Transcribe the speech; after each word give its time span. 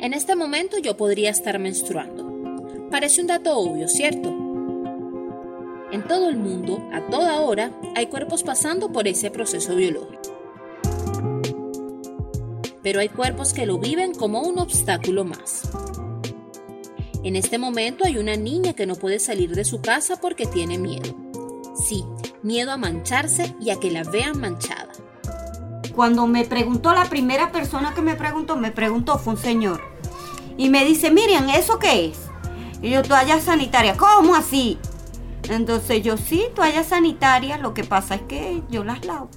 En 0.00 0.14
este 0.14 0.36
momento 0.36 0.78
yo 0.78 0.96
podría 0.96 1.30
estar 1.30 1.58
menstruando. 1.58 2.88
Parece 2.88 3.20
un 3.20 3.26
dato 3.26 3.58
obvio, 3.58 3.88
¿cierto? 3.88 4.28
En 5.90 6.04
todo 6.06 6.28
el 6.28 6.36
mundo, 6.36 6.88
a 6.92 7.04
toda 7.10 7.40
hora, 7.40 7.72
hay 7.96 8.06
cuerpos 8.06 8.44
pasando 8.44 8.92
por 8.92 9.08
ese 9.08 9.32
proceso 9.32 9.74
biológico. 9.74 10.22
Pero 12.80 13.00
hay 13.00 13.08
cuerpos 13.08 13.52
que 13.52 13.66
lo 13.66 13.78
viven 13.78 14.14
como 14.14 14.42
un 14.42 14.60
obstáculo 14.60 15.24
más. 15.24 15.68
En 17.24 17.34
este 17.34 17.58
momento 17.58 18.04
hay 18.04 18.18
una 18.18 18.36
niña 18.36 18.74
que 18.74 18.86
no 18.86 18.94
puede 18.94 19.18
salir 19.18 19.56
de 19.56 19.64
su 19.64 19.80
casa 19.80 20.20
porque 20.20 20.46
tiene 20.46 20.78
miedo. 20.78 21.12
Sí, 21.88 22.04
miedo 22.44 22.70
a 22.70 22.76
mancharse 22.76 23.52
y 23.60 23.70
a 23.70 23.80
que 23.80 23.90
la 23.90 24.04
vean 24.04 24.38
manchada. 24.40 24.92
Cuando 25.98 26.28
me 26.28 26.44
preguntó 26.44 26.94
la 26.94 27.06
primera 27.06 27.50
persona 27.50 27.92
que 27.92 28.02
me 28.02 28.14
preguntó, 28.14 28.54
me 28.54 28.70
preguntó, 28.70 29.18
fue 29.18 29.32
un 29.32 29.36
señor. 29.36 29.80
Y 30.56 30.68
me 30.68 30.84
dice, 30.84 31.10
Miriam, 31.10 31.50
¿eso 31.50 31.80
qué 31.80 32.04
es? 32.06 32.20
Y 32.80 32.90
yo, 32.90 33.02
toalla 33.02 33.40
sanitaria. 33.40 33.96
¿Cómo 33.96 34.36
así? 34.36 34.78
Entonces 35.48 36.04
yo, 36.04 36.16
sí, 36.16 36.44
toalla 36.54 36.84
sanitaria, 36.84 37.58
lo 37.58 37.74
que 37.74 37.82
pasa 37.82 38.14
es 38.14 38.20
que 38.28 38.62
yo 38.70 38.84
las 38.84 39.04
lavo. 39.04 39.28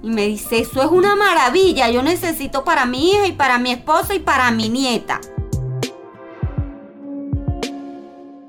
Y 0.00 0.10
me 0.10 0.28
dice, 0.28 0.60
eso 0.60 0.80
es 0.80 0.92
una 0.92 1.16
maravilla, 1.16 1.90
yo 1.90 2.04
necesito 2.04 2.62
para 2.62 2.86
mi 2.86 3.10
hija 3.10 3.26
y 3.26 3.32
para 3.32 3.58
mi 3.58 3.72
esposa 3.72 4.14
y 4.14 4.20
para 4.20 4.52
mi 4.52 4.68
nieta. 4.68 5.20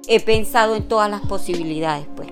He 0.07 0.19
pensado 0.19 0.75
en 0.75 0.87
todas 0.87 1.09
las 1.09 1.21
posibilidades, 1.21 2.05
pues, 2.15 2.29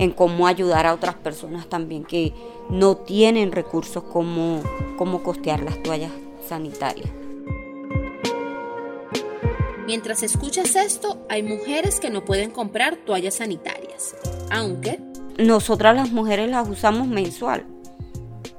en 0.00 0.12
cómo 0.12 0.46
ayudar 0.46 0.86
a 0.86 0.94
otras 0.94 1.14
personas 1.14 1.68
también 1.68 2.04
que 2.04 2.32
no 2.70 2.96
tienen 2.96 3.52
recursos 3.52 4.02
como, 4.02 4.62
como 4.96 5.22
costear 5.22 5.60
las 5.60 5.80
toallas 5.82 6.10
sanitarias. 6.48 7.10
Mientras 9.86 10.22
escuchas 10.22 10.74
esto, 10.74 11.26
hay 11.28 11.42
mujeres 11.42 12.00
que 12.00 12.08
no 12.08 12.24
pueden 12.24 12.50
comprar 12.50 12.96
toallas 12.96 13.34
sanitarias, 13.34 14.16
aunque... 14.50 14.98
Nosotras 15.36 15.94
las 15.94 16.10
mujeres 16.10 16.48
las 16.48 16.66
usamos 16.66 17.06
mensual, 17.06 17.66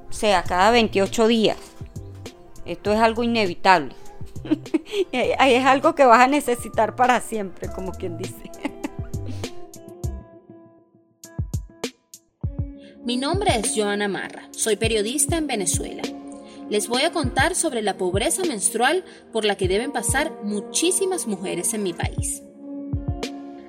o 0.09 0.13
sea, 0.13 0.43
cada 0.43 0.69
28 0.69 1.27
días. 1.27 1.57
Esto 2.65 2.93
es 2.93 2.99
algo 2.99 3.23
inevitable. 3.23 3.95
es 5.11 5.65
algo 5.65 5.95
que 5.95 6.05
vas 6.05 6.19
a 6.19 6.27
necesitar 6.27 6.95
para 6.95 7.19
siempre, 7.19 7.67
como 7.69 7.93
quien 7.93 8.19
dice. 8.19 8.51
Mi 13.05 13.17
nombre 13.17 13.51
es 13.57 13.73
Joana 13.75 14.07
Marra, 14.07 14.49
soy 14.51 14.75
periodista 14.75 15.37
en 15.37 15.47
Venezuela 15.47 16.03
les 16.71 16.87
voy 16.87 17.01
a 17.01 17.11
contar 17.11 17.53
sobre 17.53 17.81
la 17.81 17.97
pobreza 17.97 18.43
menstrual 18.45 19.03
por 19.33 19.43
la 19.43 19.57
que 19.57 19.67
deben 19.67 19.91
pasar 19.91 20.31
muchísimas 20.41 21.27
mujeres 21.27 21.73
en 21.73 21.83
mi 21.83 21.91
país. 21.91 22.41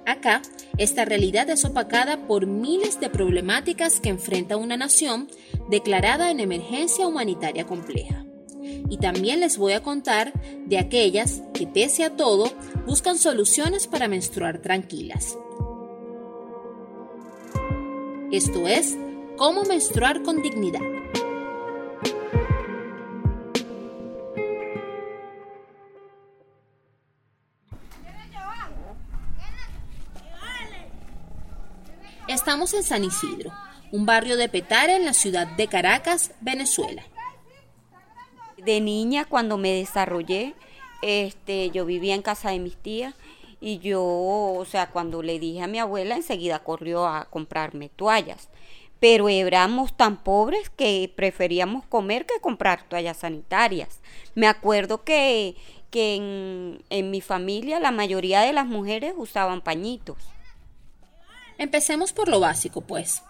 Acá, 0.06 0.41
esta 0.78 1.05
realidad 1.05 1.50
es 1.50 1.64
opacada 1.64 2.28
por 2.28 2.47
miles 2.47 3.00
de 3.00 3.11
problemáticas 3.11 3.98
que 3.98 4.08
enfrenta 4.08 4.56
una 4.56 4.77
nación 4.77 5.28
declarada 5.69 6.30
en 6.30 6.39
emergencia 6.39 7.08
humanitaria 7.08 7.67
compleja. 7.67 8.24
Y 8.62 8.98
también 8.98 9.41
les 9.41 9.58
voy 9.58 9.72
a 9.72 9.83
contar 9.83 10.33
de 10.67 10.78
aquellas 10.78 11.42
que, 11.55 11.67
pese 11.67 12.05
a 12.05 12.14
todo, 12.14 12.52
buscan 12.86 13.19
soluciones 13.19 13.89
para 13.89 14.06
menstruar 14.06 14.58
tranquilas. 14.58 15.36
Esto 18.30 18.69
es, 18.69 18.96
cómo 19.36 19.64
menstruar 19.64 20.22
con 20.22 20.42
dignidad. 20.42 20.80
Estamos 32.28 32.73
en 32.74 32.83
San 32.83 33.05
Isidro, 33.05 33.52
un 33.90 34.07
barrio 34.07 34.36
de 34.36 34.48
Petare 34.48 34.96
en 34.96 35.05
la 35.05 35.12
ciudad 35.12 35.46
de 35.46 35.68
Caracas, 35.68 36.33
Venezuela. 36.40 37.02
De 38.57 38.80
niña, 38.80 39.27
cuando 39.27 39.58
me 39.58 39.73
desarrollé, 39.73 40.55
este, 41.02 41.70
yo 41.70 41.84
vivía 41.84 42.14
en 42.14 42.23
casa 42.23 42.51
de 42.51 42.58
mis 42.58 42.77
tías 42.77 43.14
y 43.61 43.78
yo, 43.78 44.02
o 44.02 44.64
sea, 44.64 44.90
cuando 44.90 45.23
le 45.23 45.39
dije 45.39 45.62
a 45.62 45.67
mi 45.67 45.78
abuela, 45.78 46.17
enseguida 46.17 46.61
corrió 46.61 47.07
a 47.07 47.27
comprarme 47.27 47.90
toallas. 47.90 48.48
Pero 49.02 49.29
éramos 49.29 49.96
tan 49.96 50.23
pobres 50.23 50.70
que 50.70 51.13
preferíamos 51.17 51.85
comer 51.86 52.24
que 52.24 52.39
comprar 52.40 52.89
toallas 52.89 53.17
sanitarias. 53.17 53.98
Me 54.36 54.46
acuerdo 54.46 55.02
que, 55.02 55.57
que 55.90 56.14
en, 56.14 56.85
en 56.89 57.11
mi 57.11 57.20
familia 57.20 57.80
la 57.80 57.90
mayoría 57.90 58.42
de 58.42 58.52
las 58.52 58.67
mujeres 58.67 59.14
usaban 59.17 59.61
pañitos. 59.61 60.18
Empecemos 61.58 62.13
por 62.13 62.29
lo 62.29 62.39
básico, 62.39 62.83
pues. 62.83 63.24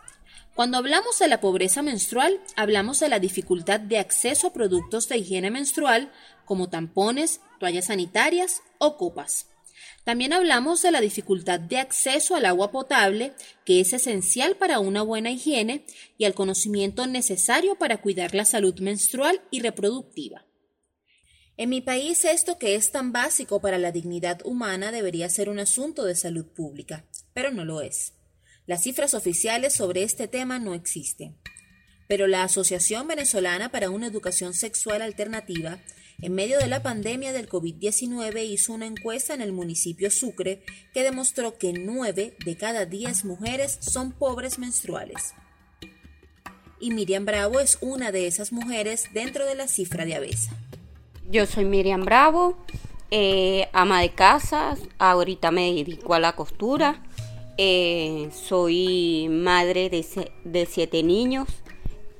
Cuando 0.54 0.76
hablamos 0.76 1.18
de 1.18 1.28
la 1.28 1.40
pobreza 1.40 1.80
menstrual, 1.80 2.38
hablamos 2.54 3.00
de 3.00 3.08
la 3.08 3.18
dificultad 3.18 3.80
de 3.80 3.98
acceso 3.98 4.48
a 4.48 4.52
productos 4.52 5.08
de 5.08 5.16
higiene 5.16 5.50
menstrual 5.50 6.12
como 6.44 6.68
tampones, 6.68 7.40
toallas 7.58 7.86
sanitarias 7.86 8.60
o 8.76 8.98
copas. 8.98 9.46
También 10.04 10.32
hablamos 10.32 10.82
de 10.82 10.90
la 10.90 11.00
dificultad 11.00 11.60
de 11.60 11.78
acceso 11.78 12.34
al 12.34 12.44
agua 12.44 12.72
potable, 12.72 13.32
que 13.64 13.80
es 13.80 13.92
esencial 13.92 14.56
para 14.56 14.80
una 14.80 15.02
buena 15.02 15.30
higiene, 15.30 15.84
y 16.18 16.24
al 16.24 16.34
conocimiento 16.34 17.06
necesario 17.06 17.76
para 17.76 17.98
cuidar 17.98 18.34
la 18.34 18.44
salud 18.44 18.78
menstrual 18.80 19.40
y 19.50 19.60
reproductiva. 19.60 20.44
En 21.56 21.68
mi 21.68 21.80
país 21.80 22.24
esto 22.24 22.58
que 22.58 22.74
es 22.74 22.90
tan 22.90 23.12
básico 23.12 23.60
para 23.60 23.78
la 23.78 23.92
dignidad 23.92 24.40
humana 24.44 24.90
debería 24.90 25.28
ser 25.28 25.48
un 25.48 25.60
asunto 25.60 26.04
de 26.04 26.16
salud 26.16 26.46
pública, 26.46 27.04
pero 27.32 27.52
no 27.52 27.64
lo 27.64 27.80
es. 27.80 28.14
Las 28.66 28.82
cifras 28.82 29.14
oficiales 29.14 29.74
sobre 29.74 30.02
este 30.02 30.26
tema 30.28 30.58
no 30.58 30.74
existen. 30.74 31.36
Pero 32.08 32.26
la 32.26 32.42
Asociación 32.42 33.06
Venezolana 33.06 33.70
para 33.70 33.90
una 33.90 34.06
Educación 34.06 34.54
Sexual 34.54 35.02
Alternativa, 35.02 35.80
en 36.20 36.34
medio 36.34 36.58
de 36.58 36.66
la 36.66 36.82
pandemia 36.82 37.32
del 37.32 37.48
COVID-19, 37.48 38.44
hizo 38.44 38.72
una 38.72 38.86
encuesta 38.86 39.34
en 39.34 39.40
el 39.40 39.52
municipio 39.52 40.10
Sucre 40.10 40.62
que 40.92 41.02
demostró 41.02 41.58
que 41.58 41.72
9 41.72 42.36
de 42.44 42.56
cada 42.56 42.84
10 42.84 43.24
mujeres 43.24 43.78
son 43.80 44.12
pobres 44.12 44.58
menstruales. 44.58 45.34
Y 46.80 46.90
Miriam 46.90 47.24
Bravo 47.24 47.60
es 47.60 47.78
una 47.80 48.12
de 48.12 48.26
esas 48.26 48.52
mujeres 48.52 49.08
dentro 49.14 49.46
de 49.46 49.54
la 49.54 49.68
cifra 49.68 50.04
de 50.04 50.16
Avesa. 50.16 50.56
Yo 51.30 51.46
soy 51.46 51.64
Miriam 51.64 52.04
Bravo, 52.04 52.56
eh, 53.10 53.68
ama 53.72 54.00
de 54.00 54.10
casa, 54.10 54.76
ahorita 54.98 55.50
me 55.50 55.72
dedico 55.74 56.14
a 56.14 56.18
la 56.18 56.34
costura. 56.34 57.02
Eh, 57.58 58.30
soy 58.32 59.28
madre 59.30 59.90
de, 59.90 60.66
siete 60.66 61.02
niños. 61.02 61.48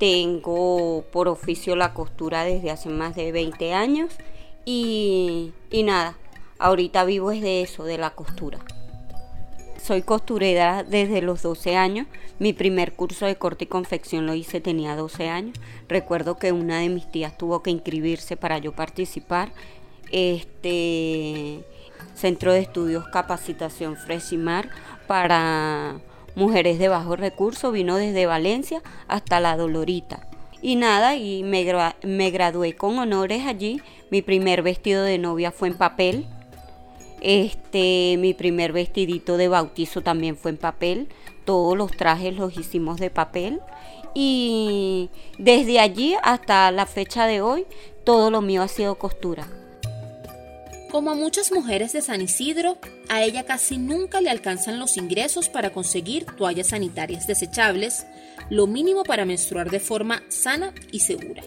Tengo 0.02 1.04
por 1.12 1.28
oficio 1.28 1.76
la 1.76 1.94
costura 1.94 2.42
desde 2.42 2.72
hace 2.72 2.88
más 2.88 3.14
de 3.14 3.30
20 3.30 3.72
años. 3.72 4.10
Y, 4.64 5.52
y 5.70 5.84
nada, 5.84 6.16
ahorita 6.58 7.04
vivo 7.04 7.30
es 7.30 7.40
de 7.40 7.62
eso, 7.62 7.84
de 7.84 7.98
la 7.98 8.10
costura. 8.10 8.58
Soy 9.80 10.02
costurera 10.02 10.82
desde 10.82 11.22
los 11.22 11.42
12 11.42 11.76
años. 11.76 12.08
Mi 12.40 12.52
primer 12.52 12.94
curso 12.94 13.26
de 13.26 13.36
corte 13.36 13.62
y 13.62 13.68
confección 13.68 14.26
lo 14.26 14.34
hice, 14.34 14.60
tenía 14.60 14.96
12 14.96 15.28
años. 15.28 15.56
Recuerdo 15.86 16.36
que 16.36 16.50
una 16.50 16.80
de 16.80 16.88
mis 16.88 17.08
tías 17.08 17.38
tuvo 17.38 17.62
que 17.62 17.70
inscribirse 17.70 18.36
para 18.36 18.58
yo 18.58 18.72
participar. 18.72 19.52
Este 20.10 21.64
Centro 22.16 22.52
de 22.52 22.58
Estudios 22.58 23.06
Capacitación 23.06 23.96
Fresimar 23.96 24.68
para 25.06 26.00
mujeres 26.34 26.78
de 26.78 26.88
bajos 26.88 27.18
recursos, 27.18 27.72
vino 27.72 27.96
desde 27.96 28.26
Valencia 28.26 28.82
hasta 29.08 29.40
La 29.40 29.56
Dolorita. 29.56 30.26
Y 30.60 30.76
nada, 30.76 31.16
y 31.16 31.42
me, 31.42 31.66
me 32.02 32.30
gradué 32.30 32.74
con 32.74 32.98
honores 32.98 33.46
allí. 33.46 33.80
Mi 34.10 34.22
primer 34.22 34.62
vestido 34.62 35.02
de 35.02 35.18
novia 35.18 35.50
fue 35.50 35.68
en 35.68 35.74
papel. 35.74 36.26
Este, 37.20 38.16
mi 38.18 38.32
primer 38.34 38.72
vestidito 38.72 39.36
de 39.36 39.48
bautizo 39.48 40.02
también 40.02 40.36
fue 40.36 40.52
en 40.52 40.56
papel. 40.56 41.08
Todos 41.44 41.76
los 41.76 41.90
trajes 41.92 42.36
los 42.36 42.56
hicimos 42.56 42.98
de 42.98 43.10
papel. 43.10 43.60
Y 44.14 45.10
desde 45.38 45.80
allí 45.80 46.14
hasta 46.22 46.70
la 46.70 46.86
fecha 46.86 47.26
de 47.26 47.40
hoy, 47.40 47.66
todo 48.04 48.30
lo 48.30 48.40
mío 48.40 48.62
ha 48.62 48.68
sido 48.68 48.96
costura. 48.96 49.48
Como 50.92 51.10
a 51.10 51.14
muchas 51.14 51.52
mujeres 51.52 51.94
de 51.94 52.02
San 52.02 52.20
Isidro, 52.20 52.76
a 53.08 53.22
ella 53.22 53.44
casi 53.44 53.78
nunca 53.78 54.20
le 54.20 54.28
alcanzan 54.28 54.78
los 54.78 54.98
ingresos 54.98 55.48
para 55.48 55.70
conseguir 55.70 56.26
toallas 56.26 56.66
sanitarias 56.66 57.26
desechables, 57.26 58.04
lo 58.50 58.66
mínimo 58.66 59.02
para 59.02 59.24
menstruar 59.24 59.70
de 59.70 59.80
forma 59.80 60.22
sana 60.28 60.74
y 60.90 61.00
segura. 61.00 61.42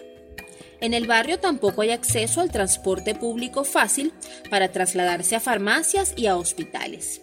En 0.80 0.94
el 0.94 1.06
barrio 1.06 1.38
tampoco 1.38 1.82
hay 1.82 1.90
acceso 1.90 2.40
al 2.40 2.50
transporte 2.50 3.14
público 3.14 3.62
fácil 3.62 4.12
para 4.50 4.72
trasladarse 4.72 5.36
a 5.36 5.40
farmacias 5.40 6.14
y 6.16 6.26
a 6.26 6.34
hospitales. 6.34 7.20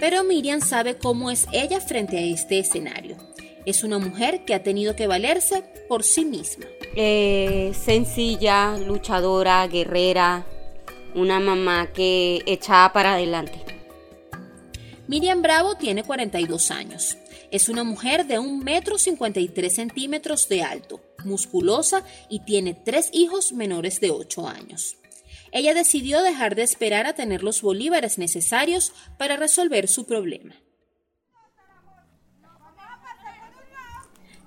Pero 0.00 0.24
Miriam 0.24 0.60
sabe 0.60 0.98
cómo 0.98 1.30
es 1.30 1.46
ella 1.52 1.80
frente 1.80 2.18
a 2.18 2.22
este 2.22 2.58
escenario. 2.58 3.16
Es 3.64 3.84
una 3.84 4.00
mujer 4.00 4.44
que 4.44 4.54
ha 4.54 4.64
tenido 4.64 4.96
que 4.96 5.06
valerse 5.06 5.62
por 5.88 6.02
sí 6.02 6.24
misma. 6.24 6.66
Eh, 6.96 7.72
sencilla, 7.80 8.76
luchadora, 8.76 9.64
guerrera, 9.68 10.44
una 11.14 11.40
mamá 11.40 11.92
que 11.92 12.42
echaba 12.46 12.92
para 12.92 13.14
adelante. 13.14 13.64
Miriam 15.06 15.42
Bravo 15.42 15.76
tiene 15.76 16.02
42 16.02 16.70
años. 16.70 17.16
Es 17.50 17.68
una 17.68 17.84
mujer 17.84 18.26
de 18.26 18.38
1 18.38 18.64
metro 18.64 18.98
53 18.98 19.72
centímetros 19.72 20.48
de 20.48 20.62
alto, 20.62 21.00
musculosa 21.24 22.04
y 22.28 22.40
tiene 22.40 22.74
tres 22.74 23.10
hijos 23.12 23.52
menores 23.52 24.00
de 24.00 24.10
8 24.10 24.48
años. 24.48 24.96
Ella 25.52 25.72
decidió 25.72 26.22
dejar 26.22 26.56
de 26.56 26.62
esperar 26.62 27.06
a 27.06 27.12
tener 27.12 27.44
los 27.44 27.62
bolívares 27.62 28.18
necesarios 28.18 28.92
para 29.18 29.36
resolver 29.36 29.86
su 29.86 30.04
problema. 30.04 30.56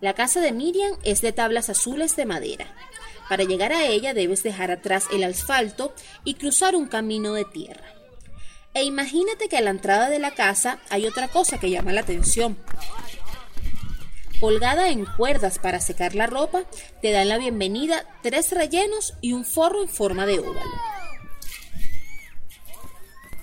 La 0.01 0.13
casa 0.13 0.41
de 0.41 0.51
Miriam 0.51 0.91
es 1.03 1.21
de 1.21 1.31
tablas 1.31 1.69
azules 1.69 2.15
de 2.15 2.25
madera. 2.25 2.75
Para 3.29 3.43
llegar 3.43 3.73
a 3.73 3.85
ella 3.85 4.13
debes 4.13 4.43
dejar 4.43 4.71
atrás 4.71 5.05
el 5.11 5.23
asfalto 5.23 5.93
y 6.23 6.35
cruzar 6.35 6.75
un 6.75 6.87
camino 6.87 7.33
de 7.33 7.45
tierra. 7.45 7.83
E 8.73 8.83
imagínate 8.83 9.49
que 9.49 9.57
a 9.57 9.61
la 9.61 9.71
entrada 9.71 10.09
de 10.09 10.19
la 10.19 10.31
casa 10.31 10.79
hay 10.89 11.07
otra 11.07 11.27
cosa 11.27 11.59
que 11.59 11.69
llama 11.69 11.93
la 11.93 12.01
atención. 12.01 12.57
Colgada 14.39 14.89
en 14.89 15.05
cuerdas 15.05 15.57
para 15.57 15.79
secar 15.79 16.13
la 16.13 16.27
ropa, 16.27 16.63
te 17.01 17.11
dan 17.11 17.27
la 17.27 17.39
bienvenida 17.39 18.05
tres 18.21 18.51
rellenos 18.51 19.15
y 19.19 19.33
un 19.33 19.45
forro 19.45 19.81
en 19.81 19.89
forma 19.89 20.27
de 20.27 20.39
óvalo. 20.39 20.71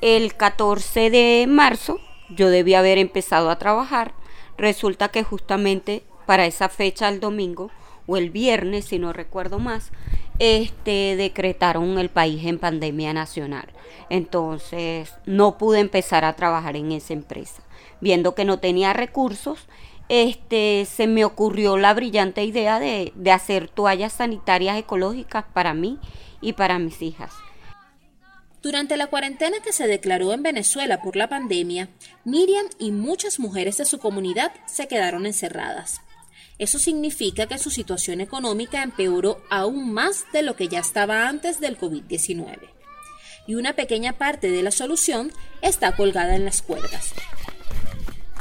El 0.00 0.36
14 0.36 1.10
de 1.10 1.46
marzo 1.48 1.98
yo 2.28 2.48
debía 2.48 2.78
haber 2.78 2.98
empezado 2.98 3.50
a 3.50 3.58
trabajar. 3.58 4.14
Resulta 4.56 5.08
que 5.08 5.24
justamente 5.24 6.04
para 6.26 6.46
esa 6.46 6.68
fecha, 6.68 7.08
el 7.08 7.20
domingo 7.20 7.70
o 8.06 8.16
el 8.16 8.30
viernes, 8.30 8.86
si 8.86 8.98
no 8.98 9.12
recuerdo 9.12 9.58
más, 9.58 9.90
este 10.38 11.16
decretaron 11.16 11.98
el 11.98 12.10
país 12.10 12.44
en 12.44 12.58
pandemia 12.58 13.12
nacional. 13.12 13.66
Entonces 14.10 15.14
no 15.26 15.58
pude 15.58 15.80
empezar 15.80 16.24
a 16.24 16.36
trabajar 16.36 16.76
en 16.76 16.92
esa 16.92 17.12
empresa. 17.12 17.62
Viendo 18.00 18.34
que 18.34 18.44
no 18.44 18.58
tenía 18.58 18.92
recursos, 18.92 19.66
este, 20.08 20.86
se 20.90 21.06
me 21.06 21.24
ocurrió 21.24 21.76
la 21.76 21.94
brillante 21.94 22.44
idea 22.44 22.78
de, 22.78 23.12
de 23.14 23.30
hacer 23.30 23.68
toallas 23.68 24.12
sanitarias 24.12 24.76
ecológicas 24.78 25.44
para 25.54 25.72
mí 25.72 25.98
y 26.40 26.52
para 26.52 26.78
mis 26.78 27.00
hijas. 27.00 27.32
Durante 28.62 28.96
la 28.96 29.08
cuarentena 29.08 29.58
que 29.62 29.72
se 29.72 29.86
declaró 29.86 30.32
en 30.32 30.42
Venezuela 30.42 31.02
por 31.02 31.16
la 31.16 31.28
pandemia, 31.28 31.90
Miriam 32.24 32.66
y 32.78 32.92
muchas 32.92 33.38
mujeres 33.38 33.76
de 33.76 33.84
su 33.84 33.98
comunidad 33.98 34.52
se 34.66 34.88
quedaron 34.88 35.26
encerradas. 35.26 36.00
Eso 36.58 36.78
significa 36.78 37.46
que 37.46 37.58
su 37.58 37.70
situación 37.70 38.20
económica 38.20 38.82
empeoró 38.82 39.40
aún 39.50 39.92
más 39.92 40.24
de 40.32 40.42
lo 40.42 40.54
que 40.54 40.68
ya 40.68 40.78
estaba 40.78 41.28
antes 41.28 41.58
del 41.58 41.78
COVID-19. 41.78 42.58
Y 43.46 43.56
una 43.56 43.74
pequeña 43.74 44.12
parte 44.12 44.50
de 44.50 44.62
la 44.62 44.70
solución 44.70 45.32
está 45.62 45.96
colgada 45.96 46.36
en 46.36 46.44
las 46.44 46.62
cuerdas. 46.62 47.12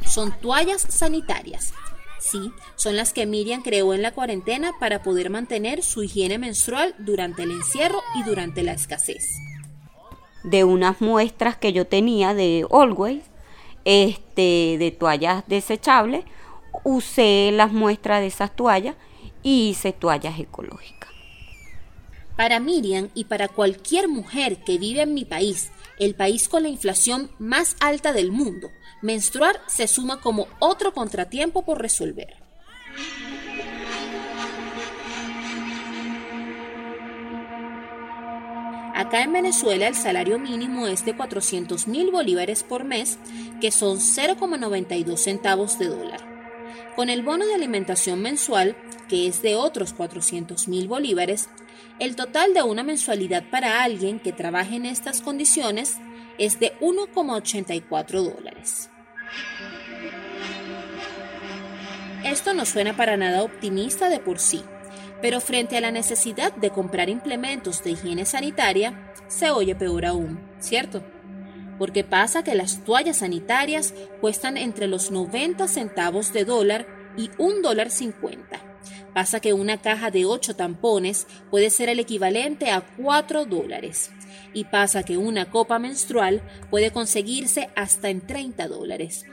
Son 0.07 0.31
toallas 0.39 0.81
sanitarias. 0.81 1.73
Sí, 2.19 2.51
son 2.75 2.95
las 2.95 3.11
que 3.11 3.25
Miriam 3.25 3.63
creó 3.63 3.93
en 3.93 4.01
la 4.01 4.13
cuarentena 4.13 4.71
para 4.79 5.03
poder 5.03 5.29
mantener 5.29 5.83
su 5.83 6.03
higiene 6.03 6.37
menstrual 6.37 6.95
durante 6.99 7.43
el 7.43 7.51
encierro 7.51 8.01
y 8.15 8.23
durante 8.23 8.63
la 8.63 8.73
escasez. 8.73 9.27
De 10.43 10.63
unas 10.63 11.01
muestras 11.01 11.57
que 11.57 11.73
yo 11.73 11.85
tenía 11.85 12.33
de 12.33 12.65
Always, 12.71 13.23
este, 13.83 14.77
de 14.77 14.95
toallas 14.97 15.43
desechables, 15.47 16.23
usé 16.83 17.51
las 17.51 17.71
muestras 17.71 18.21
de 18.21 18.27
esas 18.27 18.55
toallas 18.55 18.95
y 19.41 19.69
hice 19.69 19.93
toallas 19.93 20.39
ecológicas. 20.39 21.09
Para 22.35 22.59
Miriam 22.59 23.09
y 23.13 23.25
para 23.25 23.47
cualquier 23.47 24.07
mujer 24.07 24.57
que 24.63 24.79
vive 24.79 25.01
en 25.01 25.13
mi 25.13 25.23
país, 25.23 25.69
el 25.99 26.15
país 26.15 26.49
con 26.49 26.63
la 26.63 26.69
inflación 26.69 27.29
más 27.37 27.75
alta 27.79 28.11
del 28.11 28.31
mundo, 28.31 28.71
menstruar 29.01 29.61
se 29.67 29.87
suma 29.87 30.19
como 30.19 30.47
otro 30.59 30.93
contratiempo 30.93 31.63
por 31.63 31.79
resolver. 31.79 32.37
Acá 38.95 39.23
en 39.23 39.33
Venezuela 39.33 39.87
el 39.87 39.95
salario 39.95 40.39
mínimo 40.39 40.87
es 40.87 41.03
de 41.03 41.15
400 41.15 41.87
mil 41.87 42.11
bolívares 42.11 42.63
por 42.63 42.83
mes, 42.83 43.19
que 43.59 43.71
son 43.71 43.97
0,92 43.97 45.17
centavos 45.17 45.77
de 45.77 45.87
dólar. 45.87 46.32
Con 46.95 47.09
el 47.09 47.23
bono 47.23 47.45
de 47.45 47.55
alimentación 47.55 48.21
mensual, 48.21 48.75
que 49.09 49.27
es 49.27 49.41
de 49.41 49.55
otros 49.55 49.93
400 49.93 50.67
mil 50.67 50.87
bolívares, 50.87 51.49
el 51.99 52.15
total 52.15 52.53
de 52.53 52.63
una 52.63 52.83
mensualidad 52.83 53.43
para 53.49 53.83
alguien 53.83 54.19
que 54.19 54.31
trabaje 54.31 54.75
en 54.75 54.85
estas 54.85 55.21
condiciones 55.21 55.97
es 56.37 56.59
de 56.59 56.73
1,84 56.79 58.33
dólares. 58.33 58.89
Esto 62.23 62.53
no 62.53 62.65
suena 62.65 62.95
para 62.95 63.17
nada 63.17 63.43
optimista 63.43 64.09
de 64.09 64.19
por 64.19 64.39
sí, 64.39 64.63
pero 65.21 65.41
frente 65.41 65.77
a 65.77 65.81
la 65.81 65.91
necesidad 65.91 66.53
de 66.53 66.69
comprar 66.69 67.09
implementos 67.09 67.83
de 67.83 67.91
higiene 67.91 68.25
sanitaria, 68.25 69.13
se 69.27 69.51
oye 69.51 69.75
peor 69.75 70.05
aún, 70.05 70.39
¿cierto? 70.59 71.03
Porque 71.77 72.03
pasa 72.03 72.43
que 72.43 72.55
las 72.55 72.83
toallas 72.83 73.17
sanitarias 73.17 73.93
cuestan 74.21 74.57
entre 74.57 74.87
los 74.87 75.11
90 75.11 75.67
centavos 75.67 76.33
de 76.33 76.45
dólar 76.45 76.87
y 77.17 77.29
un 77.37 77.61
dólar 77.61 77.89
50. 77.89 78.59
Pasa 79.13 79.39
que 79.39 79.53
una 79.53 79.81
caja 79.81 80.09
de 80.09 80.25
8 80.25 80.55
tampones 80.55 81.27
puede 81.51 81.69
ser 81.69 81.89
el 81.89 81.99
equivalente 81.99 82.71
a 82.71 82.81
4 82.81 83.45
dólares. 83.45 84.11
Y 84.53 84.65
pasa 84.65 85.03
que 85.03 85.17
una 85.17 85.49
copa 85.49 85.79
menstrual 85.79 86.41
puede 86.69 86.91
conseguirse 86.91 87.69
hasta 87.75 88.09
en 88.09 88.21
30 88.21 88.67
dólares. 88.67 89.25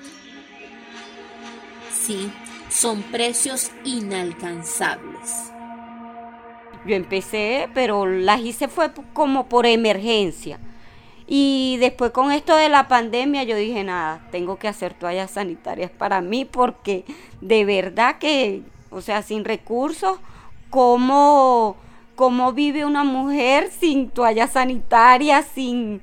Sí, 1.93 2.31
son 2.71 3.03
precios 3.05 3.71
inalcanzables. 3.85 5.51
Yo 6.87 6.95
empecé, 6.95 7.69
pero 7.75 8.07
las 8.07 8.41
hice 8.41 8.69
fue 8.69 8.91
como 9.13 9.49
por 9.49 9.67
emergencia 9.67 10.59
y 11.33 11.77
después 11.77 12.11
con 12.11 12.33
esto 12.33 12.57
de 12.57 12.69
la 12.69 12.89
pandemia 12.89 13.45
yo 13.45 13.55
dije, 13.55 13.85
nada, 13.85 14.21
tengo 14.33 14.59
que 14.59 14.67
hacer 14.67 14.95
toallas 14.95 15.31
sanitarias 15.31 15.93
para 15.93 16.21
mí 16.21 16.45
porque 16.45 17.05
de 17.41 17.65
verdad 17.65 18.19
que, 18.19 18.63
o 18.91 19.01
sea, 19.01 19.23
sin 19.23 19.45
recursos, 19.45 20.19
¿cómo, 20.71 21.77
cómo 22.17 22.53
vive 22.53 22.85
una 22.85 23.05
mujer 23.05 23.71
sin 23.71 24.11
toallas 24.11 24.55
sanitarias, 24.55 25.47
sin, 25.55 26.03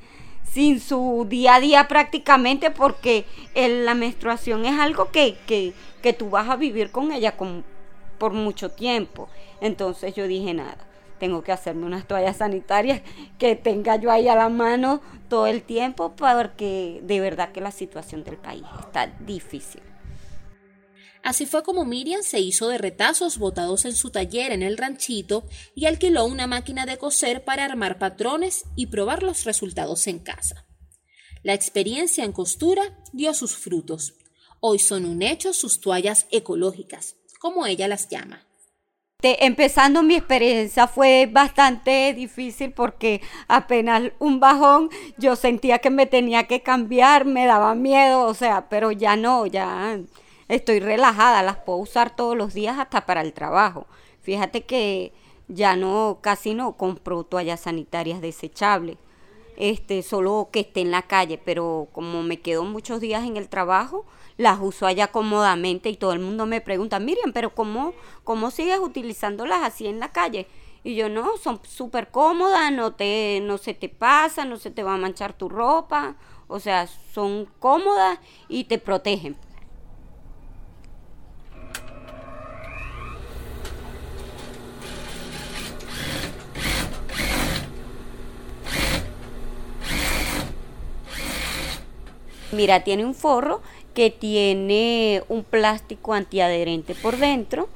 sin 0.49 0.79
su 0.79 1.27
día 1.27 1.55
a 1.55 1.59
día 1.59 1.89
prácticamente? 1.89 2.71
Porque 2.71 3.25
la 3.53 3.95
menstruación 3.95 4.65
es 4.65 4.79
algo 4.79 5.11
que, 5.11 5.35
que, 5.45 5.73
que 6.01 6.13
tú 6.13 6.29
vas 6.29 6.47
a 6.47 6.55
vivir 6.55 6.89
con 6.89 7.11
ella 7.11 7.35
por 8.17 8.31
mucho 8.31 8.71
tiempo. 8.71 9.27
Entonces 9.59 10.15
yo 10.15 10.25
dije, 10.25 10.53
nada 10.53 10.86
tengo 11.17 11.43
que 11.43 11.51
hacerme 11.51 11.85
unas 11.85 12.07
toallas 12.07 12.37
sanitarias 12.37 13.01
que 13.37 13.55
tenga 13.55 13.95
yo 13.95 14.11
ahí 14.11 14.27
a 14.27 14.35
la 14.35 14.49
mano 14.49 15.01
todo 15.29 15.47
el 15.47 15.63
tiempo 15.63 16.15
porque 16.15 16.99
de 17.03 17.19
verdad 17.19 17.51
que 17.51 17.61
la 17.61 17.71
situación 17.71 18.23
del 18.23 18.37
país 18.37 18.63
está 18.79 19.07
difícil. 19.07 19.81
Así 21.23 21.45
fue 21.45 21.63
como 21.63 21.83
Miriam 21.83 22.23
se 22.23 22.39
hizo 22.39 22.69
de 22.69 22.77
retazos 22.77 23.37
botados 23.37 23.83
en 23.85 23.95
su 23.95 24.11
taller 24.11 24.51
en 24.51 24.63
el 24.63 24.77
ranchito 24.77 25.43
y 25.75 25.85
alquiló 25.85 26.25
una 26.25 26.47
máquina 26.47 26.85
de 26.85 26.97
coser 26.97 27.43
para 27.43 27.65
armar 27.65 27.99
patrones 27.99 28.63
y 28.75 28.87
probar 28.87 29.23
los 29.23 29.43
resultados 29.43 30.07
en 30.07 30.19
casa. 30.19 30.65
La 31.43 31.53
experiencia 31.53 32.23
en 32.23 32.31
costura 32.31 32.97
dio 33.11 33.33
sus 33.33 33.55
frutos. 33.57 34.13
Hoy 34.61 34.79
son 34.79 35.05
un 35.05 35.21
hecho 35.21 35.53
sus 35.53 35.81
toallas 35.81 36.27
ecológicas, 36.31 37.17
como 37.39 37.65
ella 37.65 37.87
las 37.87 38.07
llama 38.09 38.46
empezando 39.23 40.03
mi 40.03 40.15
experiencia 40.15 40.85
fue 40.85 41.27
bastante 41.31 42.13
difícil 42.13 42.71
porque 42.71 43.19
apenas 43.47 44.11
un 44.19 44.39
bajón 44.39 44.91
yo 45.17 45.35
sentía 45.35 45.79
que 45.79 45.89
me 45.89 46.05
tenía 46.05 46.43
que 46.43 46.61
cambiar, 46.61 47.25
me 47.25 47.47
daba 47.47 47.73
miedo, 47.73 48.25
o 48.25 48.35
sea, 48.35 48.69
pero 48.69 48.91
ya 48.91 49.15
no, 49.15 49.47
ya 49.47 49.99
estoy 50.47 50.79
relajada, 50.79 51.41
las 51.41 51.57
puedo 51.57 51.79
usar 51.79 52.15
todos 52.15 52.37
los 52.37 52.53
días 52.53 52.77
hasta 52.77 53.07
para 53.07 53.21
el 53.21 53.33
trabajo. 53.33 53.87
Fíjate 54.21 54.65
que 54.65 55.13
ya 55.47 55.75
no, 55.75 56.19
casi 56.21 56.53
no 56.53 56.77
compro 56.77 57.23
toallas 57.23 57.61
sanitarias 57.61 58.21
desechables, 58.21 58.97
este, 59.57 60.03
solo 60.03 60.49
que 60.51 60.59
esté 60.59 60.81
en 60.81 60.91
la 60.91 61.01
calle, 61.01 61.39
pero 61.43 61.87
como 61.91 62.21
me 62.21 62.39
quedo 62.39 62.65
muchos 62.65 63.01
días 63.01 63.25
en 63.25 63.35
el 63.35 63.49
trabajo, 63.49 64.05
las 64.37 64.59
uso 64.61 64.85
allá 64.85 65.07
cómodamente 65.07 65.89
y 65.89 65.97
todo 65.97 66.13
el 66.13 66.19
mundo 66.19 66.45
me 66.45 66.61
pregunta, 66.61 66.99
Miriam, 66.99 67.33
pero 67.33 67.53
¿cómo, 67.53 67.93
cómo 68.23 68.51
sigues 68.51 68.79
utilizándolas 68.79 69.63
así 69.63 69.87
en 69.87 69.99
la 69.99 70.11
calle? 70.11 70.47
Y 70.83 70.95
yo 70.95 71.09
no, 71.09 71.37
son 71.37 71.59
súper 71.63 72.09
cómodas, 72.11 72.71
no, 72.71 72.93
te, 72.93 73.39
no 73.43 73.57
se 73.57 73.73
te 73.73 73.89
pasa, 73.89 74.45
no 74.45 74.57
se 74.57 74.71
te 74.71 74.83
va 74.83 74.93
a 74.93 74.97
manchar 74.97 75.33
tu 75.33 75.49
ropa, 75.49 76.15
o 76.47 76.59
sea, 76.59 76.87
son 76.87 77.45
cómodas 77.59 78.19
y 78.47 78.65
te 78.65 78.77
protegen. 78.77 79.35
Mira, 92.51 92.83
tiene 92.83 93.05
un 93.05 93.13
forro 93.13 93.61
que 93.97 94.11
tiene 94.11 95.23
un 95.27 95.43
plástico 95.43 96.13
antiadherente 96.13 96.93
por 96.93 97.17
dentro. 97.17 97.67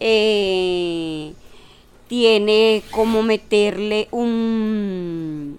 Eh, 0.00 1.34
tiene 2.08 2.82
como 2.90 3.22
meterle 3.22 4.08
un, 4.10 5.56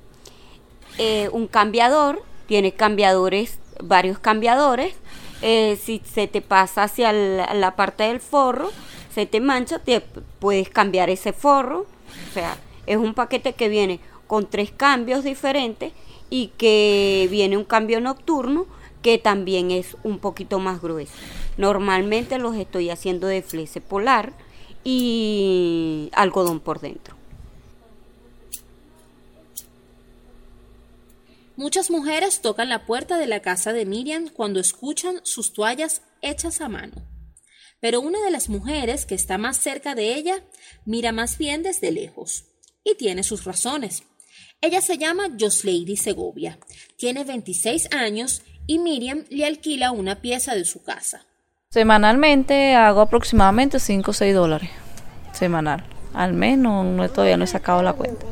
eh, 0.97 1.29
un 1.31 1.47
cambiador. 1.47 2.21
Tiene 2.47 2.73
cambiadores, 2.73 3.59
varios 3.81 4.19
cambiadores. 4.19 4.93
Eh, 5.41 5.79
si 5.81 6.01
se 6.03 6.27
te 6.27 6.41
pasa 6.41 6.83
hacia 6.83 7.13
la, 7.13 7.77
parte 7.77 8.03
del 8.03 8.19
forro, 8.19 8.71
se 9.15 9.25
te 9.25 9.39
mancha, 9.39 9.79
te 9.79 10.01
puedes 10.39 10.67
cambiar 10.67 11.09
ese 11.09 11.31
forro. 11.31 11.85
O 12.29 12.33
sea, 12.33 12.57
es 12.87 12.97
un 12.97 13.13
paquete 13.13 13.53
que 13.53 13.69
viene 13.69 14.01
con 14.27 14.49
tres 14.49 14.69
cambios 14.75 15.23
diferentes 15.23 15.93
y 16.29 16.47
que 16.57 17.29
viene 17.31 17.55
un 17.55 17.63
cambio 17.63 18.01
nocturno 18.01 18.67
que 19.01 19.17
también 19.17 19.71
es 19.71 19.95
un 20.03 20.19
poquito 20.19 20.59
más 20.59 20.81
grueso. 20.81 21.13
Normalmente 21.57 22.37
los 22.37 22.55
estoy 22.55 22.89
haciendo 22.89 23.27
de 23.27 23.41
flece 23.41 23.81
polar 23.81 24.33
y 24.83 26.09
algodón 26.13 26.59
por 26.59 26.79
dentro. 26.79 27.15
Muchas 31.55 31.91
mujeres 31.91 32.39
tocan 32.41 32.69
la 32.69 32.85
puerta 32.85 33.17
de 33.17 33.27
la 33.27 33.41
casa 33.41 33.73
de 33.73 33.85
Miriam 33.85 34.29
cuando 34.29 34.61
escuchan 34.61 35.19
sus 35.23 35.51
toallas 35.51 36.01
hechas 36.21 36.61
a 36.61 36.69
mano. 36.69 37.05
Pero 37.81 37.99
una 37.99 38.21
de 38.23 38.31
las 38.31 38.47
mujeres 38.47 39.05
que 39.05 39.15
está 39.15 39.37
más 39.37 39.57
cerca 39.57 39.93
de 39.93 40.15
ella 40.15 40.43
mira 40.85 41.11
más 41.11 41.37
bien 41.37 41.61
desde 41.61 41.91
lejos. 41.91 42.45
Y 42.83 42.95
tiene 42.95 43.23
sus 43.23 43.43
razones. 43.43 44.03
Ella 44.61 44.81
se 44.81 44.97
llama 44.97 45.35
Joslady 45.39 45.95
Segovia, 45.95 46.59
tiene 46.97 47.23
26 47.23 47.93
años 47.93 48.41
y 48.69 48.77
Miriam 48.77 49.23
le 49.31 49.47
alquila 49.47 49.91
una 49.91 50.21
pieza 50.21 50.53
de 50.53 50.63
su 50.63 50.83
casa. 50.83 51.25
Semanalmente 51.71 52.75
hago 52.75 53.01
aproximadamente 53.01 53.79
5 53.79 54.11
o 54.11 54.13
6 54.13 54.35
dólares. 54.35 54.69
Semanal. 55.31 55.83
Al 56.13 56.33
menos 56.33 56.85
no, 56.85 57.09
todavía 57.09 57.35
no 57.35 57.45
he 57.45 57.47
sacado 57.47 57.81
la 57.81 57.93
cuenta. 57.93 58.27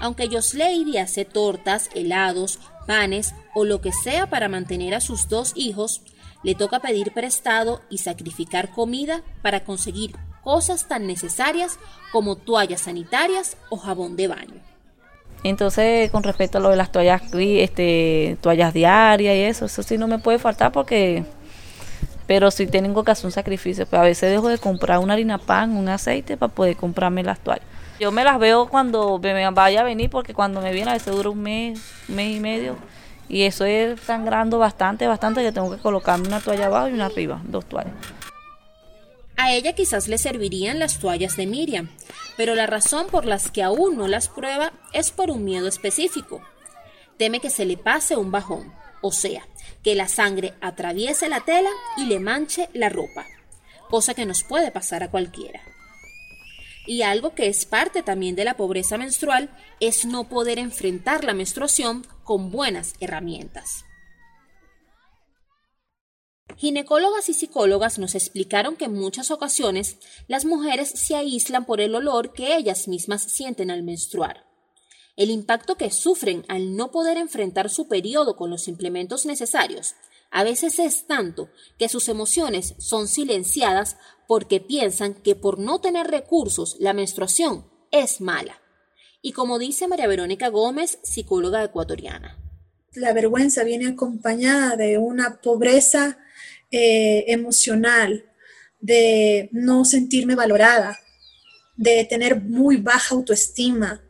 Aunque 0.00 0.28
Joslady 0.28 0.96
hace 0.96 1.26
tortas, 1.26 1.90
helados, 1.94 2.58
panes 2.86 3.34
o 3.54 3.66
lo 3.66 3.82
que 3.82 3.92
sea 3.92 4.30
para 4.30 4.48
mantener 4.48 4.94
a 4.94 5.02
sus 5.02 5.28
dos 5.28 5.52
hijos, 5.54 6.00
le 6.42 6.54
toca 6.54 6.80
pedir 6.80 7.12
prestado 7.12 7.82
y 7.90 7.98
sacrificar 7.98 8.70
comida 8.70 9.20
para 9.42 9.60
conseguir 9.60 10.16
cosas 10.42 10.88
tan 10.88 11.06
necesarias 11.06 11.78
como 12.12 12.36
toallas 12.36 12.80
sanitarias 12.80 13.58
o 13.68 13.76
jabón 13.76 14.16
de 14.16 14.28
baño. 14.28 14.77
Entonces, 15.44 16.10
con 16.10 16.22
respecto 16.22 16.58
a 16.58 16.60
lo 16.60 16.70
de 16.70 16.76
las 16.76 16.90
toallas, 16.90 17.22
este, 17.32 18.36
toallas 18.40 18.74
diarias 18.74 19.34
y 19.36 19.40
eso, 19.40 19.66
eso 19.66 19.82
sí 19.82 19.96
no 19.96 20.08
me 20.08 20.18
puede 20.18 20.38
faltar 20.38 20.72
porque, 20.72 21.24
pero 22.26 22.50
sí 22.50 22.66
tengo 22.66 23.04
que 23.04 23.12
hacer 23.12 23.26
un 23.26 23.32
sacrificio. 23.32 23.86
Pues 23.86 24.00
a 24.00 24.04
veces 24.04 24.30
dejo 24.30 24.48
de 24.48 24.58
comprar 24.58 24.98
una 24.98 25.14
harina 25.14 25.38
pan, 25.38 25.76
un 25.76 25.88
aceite 25.88 26.36
para 26.36 26.52
poder 26.52 26.76
comprarme 26.76 27.22
las 27.22 27.38
toallas. 27.38 27.66
Yo 28.00 28.12
me 28.12 28.24
las 28.24 28.38
veo 28.38 28.68
cuando 28.68 29.18
me 29.18 29.50
vaya 29.50 29.80
a 29.80 29.84
venir 29.84 30.08
porque 30.10 30.34
cuando 30.34 30.60
me 30.60 30.72
viene 30.72 30.90
a 30.90 30.94
veces 30.94 31.14
dura 31.14 31.30
un 31.30 31.42
mes, 31.42 31.80
un 32.08 32.16
mes 32.16 32.36
y 32.36 32.40
medio. 32.40 32.76
Y 33.28 33.42
eso 33.42 33.64
es 33.64 34.00
sangrando 34.00 34.58
bastante, 34.58 35.06
bastante 35.06 35.42
que 35.42 35.52
tengo 35.52 35.70
que 35.70 35.82
colocarme 35.82 36.28
una 36.28 36.40
toalla 36.40 36.66
abajo 36.66 36.88
y 36.88 36.92
una 36.92 37.06
arriba, 37.06 37.40
dos 37.44 37.64
toallas. 37.66 37.92
A 39.36 39.52
ella 39.52 39.72
quizás 39.72 40.08
le 40.08 40.18
servirían 40.18 40.78
las 40.78 40.98
toallas 40.98 41.36
de 41.36 41.46
Miriam, 41.46 41.88
pero 42.38 42.54
la 42.54 42.68
razón 42.68 43.08
por 43.08 43.24
las 43.24 43.50
que 43.50 43.64
aún 43.64 43.96
no 43.96 44.06
las 44.06 44.28
prueba 44.28 44.72
es 44.92 45.10
por 45.10 45.28
un 45.28 45.44
miedo 45.44 45.66
específico. 45.66 46.40
Teme 47.16 47.40
que 47.40 47.50
se 47.50 47.64
le 47.64 47.76
pase 47.76 48.14
un 48.14 48.30
bajón, 48.30 48.72
o 49.00 49.10
sea, 49.10 49.48
que 49.82 49.96
la 49.96 50.06
sangre 50.06 50.54
atraviese 50.60 51.28
la 51.28 51.40
tela 51.40 51.70
y 51.96 52.04
le 52.04 52.20
manche 52.20 52.68
la 52.74 52.90
ropa, 52.90 53.26
cosa 53.90 54.14
que 54.14 54.24
nos 54.24 54.44
puede 54.44 54.70
pasar 54.70 55.02
a 55.02 55.10
cualquiera. 55.10 55.60
Y 56.86 57.02
algo 57.02 57.34
que 57.34 57.48
es 57.48 57.66
parte 57.66 58.04
también 58.04 58.36
de 58.36 58.44
la 58.44 58.56
pobreza 58.56 58.96
menstrual 58.98 59.50
es 59.80 60.04
no 60.04 60.28
poder 60.28 60.60
enfrentar 60.60 61.24
la 61.24 61.34
menstruación 61.34 62.06
con 62.22 62.52
buenas 62.52 62.94
herramientas. 63.00 63.84
Ginecólogas 66.58 67.28
y 67.28 67.34
psicólogas 67.34 68.00
nos 68.00 68.16
explicaron 68.16 68.76
que 68.76 68.86
en 68.86 68.94
muchas 68.94 69.30
ocasiones 69.30 69.96
las 70.26 70.44
mujeres 70.44 70.88
se 70.90 71.14
aíslan 71.14 71.64
por 71.64 71.80
el 71.80 71.94
olor 71.94 72.32
que 72.32 72.56
ellas 72.56 72.88
mismas 72.88 73.22
sienten 73.22 73.70
al 73.70 73.84
menstruar. 73.84 74.44
El 75.16 75.30
impacto 75.30 75.76
que 75.76 75.90
sufren 75.92 76.44
al 76.48 76.74
no 76.76 76.90
poder 76.90 77.16
enfrentar 77.16 77.70
su 77.70 77.86
periodo 77.86 78.36
con 78.36 78.50
los 78.50 78.66
implementos 78.66 79.24
necesarios 79.24 79.94
a 80.30 80.44
veces 80.44 80.78
es 80.78 81.06
tanto 81.06 81.48
que 81.78 81.88
sus 81.88 82.08
emociones 82.08 82.74
son 82.78 83.08
silenciadas 83.08 83.96
porque 84.26 84.60
piensan 84.60 85.14
que 85.14 85.34
por 85.34 85.58
no 85.58 85.80
tener 85.80 86.08
recursos 86.08 86.76
la 86.80 86.92
menstruación 86.92 87.66
es 87.90 88.20
mala. 88.20 88.60
Y 89.22 89.32
como 89.32 89.58
dice 89.58 89.88
María 89.88 90.06
Verónica 90.06 90.48
Gómez, 90.48 90.98
psicóloga 91.02 91.64
ecuatoriana. 91.64 92.36
La 92.94 93.12
vergüenza 93.12 93.64
viene 93.64 93.86
acompañada 93.86 94.76
de 94.76 94.98
una 94.98 95.40
pobreza 95.40 96.18
eh, 96.70 97.24
emocional, 97.28 98.24
de 98.80 99.48
no 99.52 99.84
sentirme 99.84 100.34
valorada, 100.34 100.98
de 101.76 102.04
tener 102.04 102.42
muy 102.42 102.76
baja 102.76 103.14
autoestima, 103.14 104.02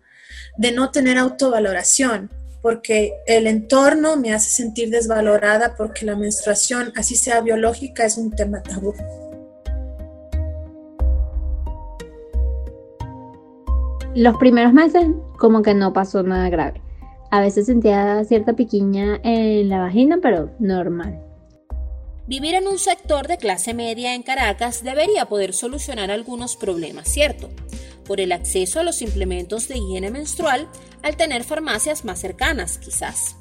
de 0.56 0.72
no 0.72 0.90
tener 0.90 1.18
autovaloración, 1.18 2.30
porque 2.62 3.12
el 3.26 3.46
entorno 3.46 4.16
me 4.16 4.34
hace 4.34 4.50
sentir 4.50 4.90
desvalorada 4.90 5.76
porque 5.76 6.04
la 6.04 6.16
menstruación, 6.16 6.92
así 6.96 7.14
sea 7.14 7.40
biológica, 7.40 8.04
es 8.04 8.18
un 8.18 8.30
tema 8.30 8.62
tabú. 8.62 8.94
Los 14.14 14.36
primeros 14.38 14.72
meses 14.72 15.06
como 15.38 15.62
que 15.62 15.74
no 15.74 15.92
pasó 15.92 16.22
nada 16.22 16.48
grave. 16.48 16.82
A 17.30 17.40
veces 17.40 17.66
sentía 17.66 18.24
cierta 18.24 18.54
piquiña 18.54 19.20
en 19.22 19.68
la 19.68 19.78
vagina, 19.78 20.18
pero 20.20 20.50
normal. 20.58 21.27
Vivir 22.28 22.54
en 22.54 22.68
un 22.68 22.78
sector 22.78 23.26
de 23.26 23.38
clase 23.38 23.72
media 23.72 24.14
en 24.14 24.22
Caracas 24.22 24.84
debería 24.84 25.24
poder 25.24 25.54
solucionar 25.54 26.10
algunos 26.10 26.56
problemas, 26.56 27.08
¿cierto? 27.08 27.48
Por 28.04 28.20
el 28.20 28.32
acceso 28.32 28.78
a 28.78 28.82
los 28.82 29.00
implementos 29.00 29.66
de 29.66 29.78
higiene 29.78 30.10
menstrual 30.10 30.68
al 31.02 31.16
tener 31.16 31.42
farmacias 31.42 32.04
más 32.04 32.18
cercanas, 32.18 32.76
quizás. 32.76 33.36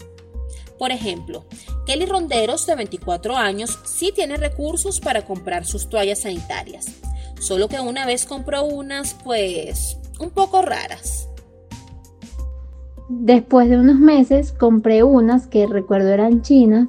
Por 0.80 0.92
ejemplo, 0.92 1.44
Kelly 1.86 2.06
Ronderos, 2.06 2.66
de 2.66 2.76
24 2.76 3.36
años, 3.36 3.78
sí 3.84 4.14
tiene 4.16 4.38
recursos 4.38 5.02
para 5.02 5.26
comprar 5.26 5.66
sus 5.66 5.90
toallas 5.90 6.22
sanitarias, 6.22 6.86
solo 7.42 7.68
que 7.68 7.82
una 7.82 8.06
vez 8.06 8.26
compró 8.26 8.64
unas, 8.64 9.16
pues, 9.16 9.98
un 10.18 10.30
poco 10.30 10.62
raras. 10.62 11.28
Después 13.10 13.70
de 13.70 13.78
unos 13.78 14.00
meses 14.00 14.54
compré 14.54 15.04
unas 15.04 15.48
que 15.48 15.68
recuerdo 15.68 16.08
eran 16.14 16.42
chinas 16.42 16.88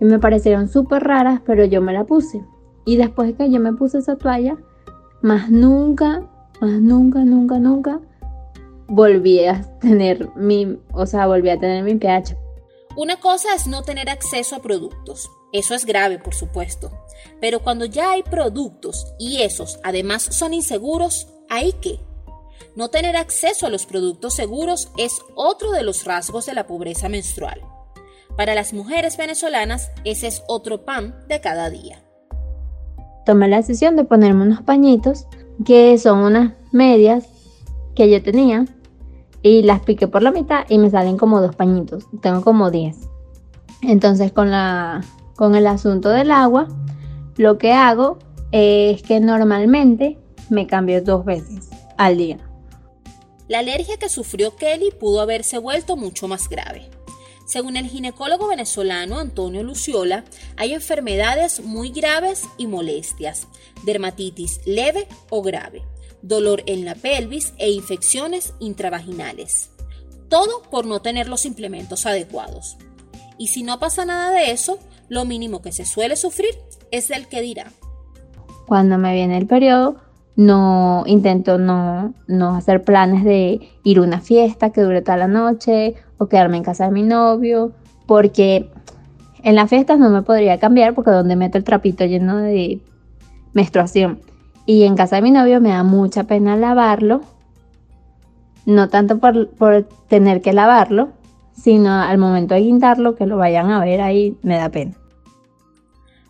y 0.00 0.04
me 0.04 0.18
parecieron 0.18 0.68
súper 0.68 1.04
raras, 1.04 1.40
pero 1.44 1.64
yo 1.64 1.80
me 1.82 1.92
la 1.92 2.04
puse. 2.04 2.44
Y 2.84 2.96
después 2.96 3.28
de 3.28 3.34
que 3.34 3.50
yo 3.50 3.60
me 3.60 3.74
puse 3.74 3.98
esa 3.98 4.16
toalla, 4.16 4.56
más 5.22 5.50
nunca, 5.50 6.22
más 6.60 6.80
nunca, 6.80 7.24
nunca, 7.24 7.58
nunca 7.58 8.00
volví 8.88 9.44
a 9.44 9.62
tener 9.80 10.34
mi, 10.34 10.78
o 10.92 11.06
sea, 11.06 11.26
volví 11.26 11.48
a 11.50 11.58
tener 11.58 11.84
mi 11.84 11.94
pH. 11.94 12.36
Una 12.96 13.20
cosa 13.20 13.54
es 13.54 13.66
no 13.66 13.82
tener 13.82 14.10
acceso 14.10 14.56
a 14.56 14.62
productos. 14.62 15.30
Eso 15.52 15.74
es 15.74 15.84
grave, 15.84 16.18
por 16.18 16.34
supuesto. 16.34 16.90
Pero 17.40 17.60
cuando 17.60 17.84
ya 17.84 18.12
hay 18.12 18.22
productos 18.22 19.14
y 19.18 19.42
esos 19.42 19.78
además 19.84 20.22
son 20.22 20.54
inseguros, 20.54 21.28
¿hay 21.48 21.72
qué? 21.80 22.00
No 22.74 22.88
tener 22.88 23.16
acceso 23.16 23.66
a 23.66 23.70
los 23.70 23.86
productos 23.86 24.34
seguros 24.34 24.90
es 24.96 25.20
otro 25.34 25.72
de 25.72 25.82
los 25.82 26.04
rasgos 26.04 26.46
de 26.46 26.54
la 26.54 26.66
pobreza 26.66 27.08
menstrual. 27.08 27.62
Para 28.40 28.54
las 28.54 28.72
mujeres 28.72 29.18
venezolanas, 29.18 29.90
ese 30.02 30.26
es 30.26 30.42
otro 30.48 30.86
pan 30.86 31.14
de 31.28 31.42
cada 31.42 31.68
día. 31.68 32.02
Tomé 33.26 33.48
la 33.48 33.58
decisión 33.58 33.96
de 33.96 34.04
ponerme 34.04 34.44
unos 34.44 34.62
pañitos, 34.62 35.26
que 35.62 35.98
son 35.98 36.20
unas 36.20 36.54
medias 36.72 37.26
que 37.94 38.10
yo 38.10 38.22
tenía, 38.22 38.64
y 39.42 39.60
las 39.60 39.80
piqué 39.80 40.08
por 40.08 40.22
la 40.22 40.30
mitad 40.30 40.64
y 40.70 40.78
me 40.78 40.88
salen 40.88 41.18
como 41.18 41.42
dos 41.42 41.54
pañitos. 41.54 42.06
Tengo 42.22 42.40
como 42.40 42.70
10. 42.70 42.96
Entonces 43.82 44.32
con, 44.32 44.50
la, 44.50 45.02
con 45.36 45.54
el 45.54 45.66
asunto 45.66 46.08
del 46.08 46.30
agua, 46.30 46.66
lo 47.36 47.58
que 47.58 47.74
hago 47.74 48.20
es 48.52 49.02
que 49.02 49.20
normalmente 49.20 50.16
me 50.48 50.66
cambio 50.66 51.02
dos 51.02 51.26
veces 51.26 51.68
al 51.98 52.16
día. 52.16 52.38
La 53.48 53.58
alergia 53.58 53.98
que 53.98 54.08
sufrió 54.08 54.56
Kelly 54.56 54.92
pudo 54.98 55.20
haberse 55.20 55.58
vuelto 55.58 55.98
mucho 55.98 56.26
más 56.26 56.48
grave. 56.48 56.88
Según 57.50 57.76
el 57.76 57.88
ginecólogo 57.88 58.46
venezolano 58.46 59.18
Antonio 59.18 59.64
Luciola, 59.64 60.22
hay 60.56 60.72
enfermedades 60.72 61.64
muy 61.64 61.90
graves 61.90 62.48
y 62.58 62.68
molestias, 62.68 63.48
dermatitis 63.82 64.60
leve 64.66 65.08
o 65.30 65.42
grave, 65.42 65.82
dolor 66.22 66.62
en 66.66 66.84
la 66.84 66.94
pelvis 66.94 67.52
e 67.58 67.72
infecciones 67.72 68.54
intravaginales. 68.60 69.72
Todo 70.28 70.62
por 70.70 70.86
no 70.86 71.02
tener 71.02 71.26
los 71.26 71.44
implementos 71.44 72.06
adecuados. 72.06 72.76
Y 73.36 73.48
si 73.48 73.64
no 73.64 73.80
pasa 73.80 74.04
nada 74.04 74.30
de 74.30 74.52
eso, 74.52 74.78
lo 75.08 75.24
mínimo 75.24 75.60
que 75.60 75.72
se 75.72 75.84
suele 75.84 76.14
sufrir 76.14 76.54
es 76.92 77.10
el 77.10 77.26
que 77.26 77.40
dirá. 77.40 77.72
Cuando 78.68 78.96
me 78.96 79.12
viene 79.12 79.36
el 79.36 79.48
periodo, 79.48 79.96
no 80.36 81.02
intento 81.04 81.58
no, 81.58 82.14
no 82.28 82.54
hacer 82.54 82.84
planes 82.84 83.24
de 83.24 83.72
ir 83.82 83.98
a 83.98 84.02
una 84.02 84.20
fiesta 84.20 84.70
que 84.70 84.82
dure 84.82 85.02
toda 85.02 85.16
la 85.16 85.26
noche 85.26 85.96
o 86.20 86.28
quedarme 86.28 86.58
en 86.58 86.62
casa 86.62 86.84
de 86.84 86.90
mi 86.90 87.02
novio, 87.02 87.72
porque 88.06 88.68
en 89.42 89.54
las 89.54 89.70
fiestas 89.70 89.98
no 89.98 90.10
me 90.10 90.20
podría 90.20 90.60
cambiar 90.60 90.94
porque 90.94 91.10
donde 91.10 91.34
meto 91.34 91.56
el 91.56 91.64
trapito 91.64 92.04
lleno 92.04 92.36
de 92.36 92.78
menstruación. 93.54 94.20
Y 94.66 94.82
en 94.82 94.96
casa 94.96 95.16
de 95.16 95.22
mi 95.22 95.30
novio 95.30 95.62
me 95.62 95.70
da 95.70 95.82
mucha 95.82 96.24
pena 96.24 96.56
lavarlo, 96.56 97.22
no 98.66 98.90
tanto 98.90 99.18
por, 99.18 99.48
por 99.48 99.88
tener 100.08 100.42
que 100.42 100.52
lavarlo, 100.52 101.08
sino 101.54 101.90
al 101.90 102.18
momento 102.18 102.54
de 102.54 102.60
guindarlo, 102.60 103.16
que 103.16 103.24
lo 103.24 103.38
vayan 103.38 103.70
a 103.70 103.82
ver 103.82 104.02
ahí, 104.02 104.36
me 104.42 104.56
da 104.56 104.68
pena. 104.68 104.92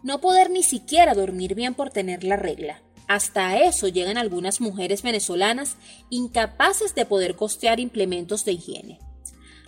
No 0.04 0.20
poder 0.20 0.50
ni 0.50 0.62
siquiera 0.62 1.14
dormir 1.14 1.56
bien 1.56 1.74
por 1.74 1.90
tener 1.90 2.22
la 2.22 2.36
regla. 2.36 2.80
Hasta 3.08 3.58
eso 3.58 3.88
llegan 3.88 4.18
algunas 4.18 4.60
mujeres 4.60 5.02
venezolanas 5.02 5.76
incapaces 6.10 6.94
de 6.94 7.06
poder 7.06 7.34
costear 7.34 7.80
implementos 7.80 8.44
de 8.44 8.52
higiene. 8.52 9.09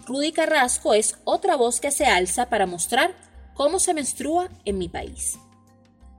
Rudy 0.07 0.33
Carrasco 0.33 0.95
es 0.95 1.19
otra 1.25 1.57
voz 1.57 1.81
que 1.81 1.91
se 1.91 2.07
alza 2.07 2.49
para 2.49 2.67
mostrar 2.67 3.15
cómo 3.55 3.79
se 3.79 3.95
menstrua 3.95 4.49
en 4.65 4.79
mi 4.79 4.89
país. 4.89 5.39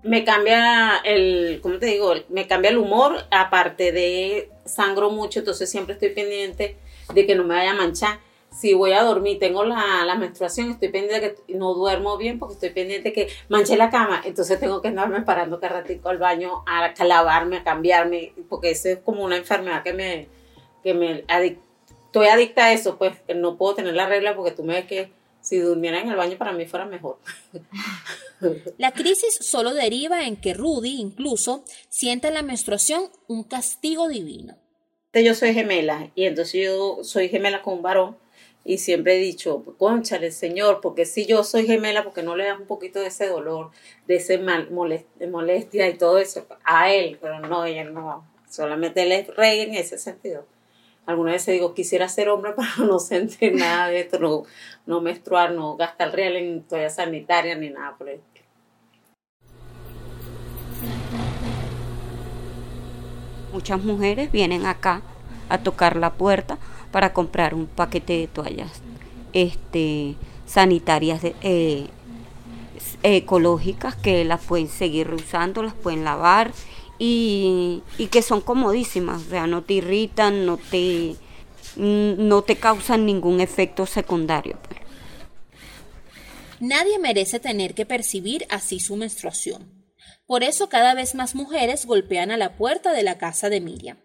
Me 0.04 0.24
cambia 0.24 0.98
el, 1.04 1.60
¿cómo 1.62 1.80
te 1.80 1.86
digo? 1.88 2.14
Me 2.30 2.48
cambia 2.48 2.72
el 2.72 2.78
humor, 2.78 3.26
aparte 3.32 3.92
de 3.92 4.50
sangro 4.66 5.10
mucho, 5.10 5.40
entonces 5.40 5.70
siempre 5.70 5.94
estoy 5.94 6.10
pendiente 6.10 6.78
de 7.14 7.26
que 7.26 7.36
no 7.36 7.44
me 7.44 7.56
vaya 7.56 7.72
a 7.72 7.76
manchar 7.76 8.20
si 8.54 8.74
voy 8.74 8.94
a 8.94 9.04
dormir, 9.04 9.40
tengo 9.40 9.64
la, 9.64 10.16
menstruación, 10.16 10.72
estoy 10.72 10.90
pendiente 10.90 11.20
de 11.20 11.36
que 11.36 11.54
no 11.56 11.74
duermo 11.74 12.18
bien 12.18 12.40
porque 12.40 12.54
estoy 12.54 12.70
pendiente 12.70 13.10
de 13.10 13.14
que 13.14 13.28
manche 13.50 13.76
la 13.76 13.90
cama, 13.90 14.22
entonces 14.26 14.60
tengo 14.60 14.82
que 14.82 14.90
andarme 14.90 15.22
parando 15.22 15.60
cada 15.60 15.82
ratito 15.82 16.10
al 16.10 16.20
baño 16.20 16.64
a, 16.68 16.94
lavarme, 17.04 17.58
a 17.58 17.64
cambiarme, 17.64 18.34
porque 18.50 18.72
eso 18.72 18.90
es 18.90 19.00
como 19.00 19.24
una 19.24 19.38
enfermedad 19.38 19.84
que 19.84 19.94
me, 19.94 20.28
que 20.84 20.94
me 20.94 21.24
estoy 22.14 22.28
adicta 22.28 22.66
a 22.66 22.74
eso, 22.74 23.00
pues 23.00 23.20
que 23.22 23.34
no 23.34 23.58
puedo 23.58 23.74
tener 23.74 23.96
la 23.96 24.06
regla 24.06 24.36
porque 24.36 24.52
tú 24.52 24.64
me 24.64 24.76
ves 24.76 24.86
que 24.86 25.10
si 25.42 25.58
durmiera 25.58 26.00
en 26.00 26.10
el 26.10 26.16
baño 26.16 26.38
para 26.38 26.54
mí 26.54 26.68
fuera 26.68 26.86
mejor. 26.86 27.18
La 28.78 28.92
crisis 28.92 29.36
solo 29.42 29.74
deriva 29.74 30.28
en 30.28 30.36
que 30.36 30.54
Rudy 30.54 31.00
incluso 31.00 31.64
sienta 31.90 32.30
la 32.30 32.44
menstruación 32.44 33.10
un 33.28 33.44
castigo 33.44 34.10
divino. 34.10 34.56
Yo 35.14 35.34
soy 35.34 35.54
gemela 35.54 36.12
y 36.14 36.26
entonces 36.26 36.66
yo 36.66 37.00
soy 37.04 37.30
gemela 37.30 37.62
con 37.62 37.76
un 37.76 37.82
varón 37.82 38.18
y 38.64 38.78
siempre 38.78 39.16
he 39.16 39.20
dicho, 39.20 39.64
conchale, 39.78 40.32
Señor, 40.32 40.82
porque 40.82 41.06
si 41.06 41.26
yo 41.26 41.44
soy 41.44 41.66
gemela, 41.66 42.04
porque 42.04 42.22
no 42.22 42.36
le 42.36 42.46
das 42.46 42.60
un 42.60 42.68
poquito 42.68 43.00
de 43.00 43.08
ese 43.08 43.28
dolor, 43.28 43.72
de 44.08 44.16
ese 44.16 44.38
mal, 44.38 44.70
molestia 44.70 45.90
y 45.90 45.98
todo 45.98 46.20
eso 46.20 46.46
a 46.64 46.94
él, 46.94 47.18
pero 47.20 47.40
no, 47.40 47.66
ella 47.66 47.86
no, 47.86 48.26
solamente 48.50 49.02
él 49.04 49.12
es 49.14 49.28
rey 49.36 49.62
en 49.62 49.74
ese 49.74 49.98
sentido. 49.98 50.46
Alguna 51.06 51.32
vez 51.32 51.46
digo, 51.46 51.74
quisiera 51.74 52.08
ser 52.08 52.30
hombre 52.30 52.54
para 52.56 52.86
no 52.86 53.00
sentir 53.00 53.56
nada 53.56 53.88
de 53.88 54.02
esto, 54.02 54.20
no, 54.20 54.44
no 54.86 55.02
menstruar, 55.02 55.52
no 55.52 55.76
gastar 55.76 56.12
real 56.14 56.36
en 56.36 56.64
toalla 56.64 56.90
sanitaria 56.90 57.56
ni 57.56 57.70
nada 57.70 57.96
por 57.98 58.10
eso. 58.10 58.24
Muchas 63.52 63.84
mujeres 63.84 64.32
vienen 64.32 64.66
acá 64.66 65.04
a 65.48 65.60
tocar 65.60 65.96
la 65.96 66.14
puerta 66.14 66.58
para 66.92 67.14
comprar 67.14 67.54
un 67.54 67.68
paquete 67.68 68.14
de 68.14 68.28
toallas 68.28 68.82
este, 69.34 70.16
sanitarias 70.46 71.22
eh, 71.24 71.88
ecológicas 73.04 73.96
que 73.96 74.26
las 74.26 74.44
pueden 74.44 74.68
seguir 74.70 75.14
usando, 75.14 75.62
las 75.62 75.74
pueden 75.74 76.04
lavar 76.04 76.52
y, 77.00 77.84
que 78.12 78.22
son 78.22 78.42
comodísimas, 78.42 79.22
o 79.24 79.30
sea, 79.30 79.48
no 79.48 79.64
te 79.64 79.74
irritan, 79.74 80.46
no 80.46 80.58
te, 80.58 81.16
no 81.76 82.42
te 82.44 82.56
causan 82.58 83.06
ningún 83.06 83.42
efecto 83.42 83.86
secundario. 83.86 84.58
Pues. 84.68 84.80
Nadie 86.60 86.98
merece 87.00 87.40
tener 87.40 87.74
que 87.74 87.86
percibir 87.86 88.46
así 88.50 88.80
su 88.80 88.96
menstruación. 88.96 89.84
Por 90.26 90.44
eso 90.44 90.70
cada 90.70 90.94
vez 90.94 91.14
más 91.14 91.36
mujeres 91.36 91.86
golpean 91.86 92.32
a 92.32 92.38
la 92.38 92.56
puerta 92.56 92.94
de 92.94 93.04
la 93.04 93.18
casa 93.18 93.50
de 93.50 93.60
Miriam 93.60 93.98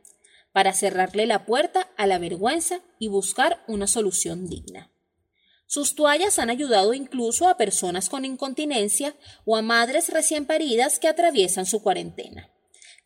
para 0.53 0.73
cerrarle 0.73 1.27
la 1.27 1.47
puerta 1.47 1.89
a 1.97 2.07
la 2.07 2.19
vergüenza 2.19 2.81
y 2.99 3.09
buscar 3.09 3.63
una 3.69 3.87
solución 3.87 4.49
digna. 4.49 4.91
Sus 5.67 5.95
toallas 5.95 6.39
han 6.39 6.51
ayudado 6.51 6.95
incluso 6.95 7.47
a 7.47 7.57
personas 7.57 8.09
con 8.09 8.25
incontinencia 8.25 9.15
o 9.45 9.57
a 9.57 9.63
madres 9.63 10.09
recién 10.09 10.47
paridas 10.47 10.99
que 10.99 11.07
atraviesan 11.07 11.67
su 11.67 11.83
cuarentena. 11.83 12.51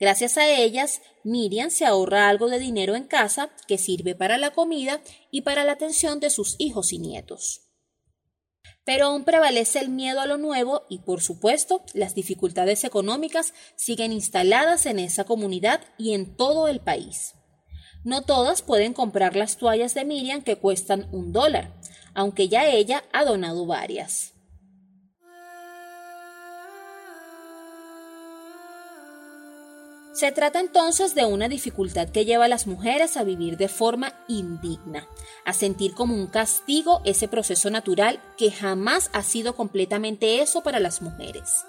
Gracias 0.02 0.36
a 0.36 0.48
ellas, 0.50 1.00
Miriam 1.22 1.70
se 1.70 1.86
ahorra 1.86 2.28
algo 2.28 2.48
de 2.48 2.58
dinero 2.58 2.96
en 2.96 3.04
casa 3.04 3.50
que 3.68 3.78
sirve 3.78 4.16
para 4.16 4.36
la 4.36 4.50
comida 4.50 5.00
y 5.30 5.42
para 5.42 5.62
la 5.62 5.74
atención 5.74 6.18
de 6.18 6.28
sus 6.28 6.56
hijos 6.58 6.92
y 6.92 6.98
nietos. 6.98 7.68
Pero 8.84 9.06
aún 9.06 9.22
prevalece 9.22 9.78
el 9.78 9.90
miedo 9.90 10.20
a 10.20 10.26
lo 10.26 10.38
nuevo 10.38 10.86
y, 10.88 10.98
por 11.02 11.20
supuesto, 11.20 11.84
las 11.94 12.16
dificultades 12.16 12.82
económicas 12.82 13.54
siguen 13.76 14.12
instaladas 14.12 14.86
en 14.86 14.98
esa 14.98 15.22
comunidad 15.22 15.80
y 15.98 16.14
en 16.14 16.36
todo 16.36 16.66
el 16.66 16.80
país. 16.80 17.34
No 18.02 18.22
todas 18.22 18.62
pueden 18.62 18.94
comprar 18.94 19.36
las 19.36 19.56
toallas 19.56 19.94
de 19.94 20.04
Miriam 20.04 20.42
que 20.42 20.56
cuestan 20.56 21.08
un 21.12 21.30
dólar, 21.30 21.80
aunque 22.12 22.48
ya 22.48 22.68
ella 22.68 23.04
ha 23.12 23.24
donado 23.24 23.66
varias. 23.66 24.32
Se 30.12 30.30
trata 30.30 30.60
entonces 30.60 31.14
de 31.14 31.24
una 31.24 31.48
dificultad 31.48 32.10
que 32.10 32.26
lleva 32.26 32.44
a 32.44 32.48
las 32.48 32.66
mujeres 32.66 33.16
a 33.16 33.24
vivir 33.24 33.56
de 33.56 33.68
forma 33.68 34.12
indigna, 34.28 35.08
a 35.46 35.54
sentir 35.54 35.94
como 35.94 36.14
un 36.14 36.26
castigo 36.26 37.00
ese 37.04 37.28
proceso 37.28 37.70
natural 37.70 38.20
que 38.36 38.50
jamás 38.50 39.08
ha 39.14 39.22
sido 39.22 39.56
completamente 39.56 40.42
eso 40.42 40.62
para 40.62 40.80
las 40.80 41.00
mujeres. 41.00 41.64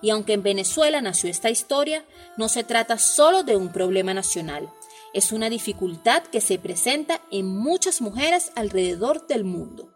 Y 0.00 0.10
aunque 0.10 0.32
en 0.32 0.42
Venezuela 0.42 1.02
nació 1.02 1.28
esta 1.28 1.50
historia, 1.50 2.04
no 2.38 2.48
se 2.48 2.64
trata 2.64 2.98
solo 2.98 3.42
de 3.42 3.56
un 3.56 3.70
problema 3.70 4.14
nacional, 4.14 4.70
es 5.12 5.30
una 5.30 5.50
dificultad 5.50 6.24
que 6.24 6.40
se 6.40 6.58
presenta 6.58 7.20
en 7.30 7.46
muchas 7.46 8.00
mujeres 8.00 8.50
alrededor 8.56 9.26
del 9.26 9.44
mundo. 9.44 9.93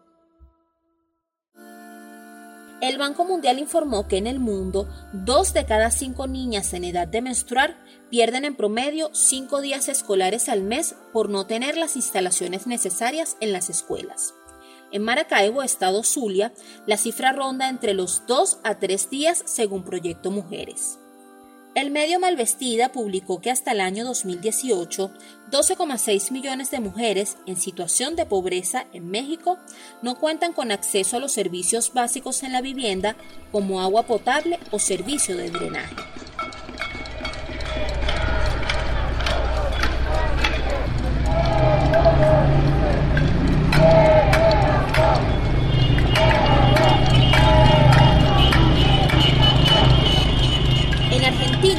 El 2.81 2.97
Banco 2.97 3.25
Mundial 3.25 3.59
informó 3.59 4.07
que 4.07 4.17
en 4.17 4.25
el 4.25 4.39
mundo, 4.39 4.87
dos 5.11 5.53
de 5.53 5.65
cada 5.65 5.91
cinco 5.91 6.27
niñas 6.27 6.73
en 6.73 6.85
edad 6.85 7.09
de 7.09 7.21
menstruar 7.21 7.77
pierden 8.09 8.45
en 8.45 8.55
promedio 8.55 9.09
cinco 9.13 9.59
días 9.59 9.89
escolares 9.89 10.47
al 10.47 10.63
mes 10.63 10.95
por 11.11 11.29
no 11.29 11.45
tener 11.45 11.75
las 11.75 11.97
instalaciones 11.97 12.67
necesarias 12.67 13.35
en 13.41 13.51
las 13.51 13.69
escuelas. 13.69 14.33
En 14.93 15.03
Maracaibo, 15.03 15.61
estado 15.61 16.03
Zulia, 16.03 16.53
la 16.87 16.95
cifra 16.95 17.33
ronda 17.33 17.67
entre 17.67 17.93
los 17.93 18.25
dos 18.27 18.59
a 18.63 18.79
tres 18.79 19.09
días 19.09 19.43
según 19.45 19.83
Proyecto 19.83 20.31
Mujeres. 20.31 20.99
El 21.75 21.91
medio 21.91 22.19
Malvestida 22.19 22.91
publicó 22.91 23.41
que 23.41 23.51
hasta 23.51 23.73
el 23.73 23.81
año 23.81 24.03
2018, 24.03 25.11
12,6 25.51 26.31
millones 26.31 26.71
de 26.71 26.79
mujeres 26.79 27.37
en 27.45 27.57
situación 27.57 28.15
de 28.15 28.25
pobreza 28.25 28.87
en 28.91 29.09
México 29.09 29.59
no 30.01 30.15
cuentan 30.15 30.51
con 30.51 30.71
acceso 30.71 31.17
a 31.17 31.19
los 31.19 31.31
servicios 31.31 31.93
básicos 31.93 32.41
en 32.41 32.53
la 32.53 32.61
vivienda 32.61 33.15
como 33.51 33.81
agua 33.81 34.03
potable 34.03 34.59
o 34.71 34.79
servicio 34.79 35.37
de 35.37 35.51
drenaje. 35.51 35.95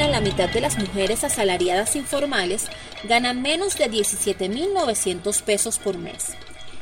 La 0.09 0.21
mitad 0.21 0.49
de 0.49 0.61
las 0.61 0.79
mujeres 0.79 1.23
asalariadas 1.23 1.95
informales 1.95 2.65
ganan 3.03 3.41
menos 3.41 3.77
de 3.77 3.91
17.900 3.91 5.41
pesos 5.43 5.77
por 5.77 5.97
mes. 5.97 6.29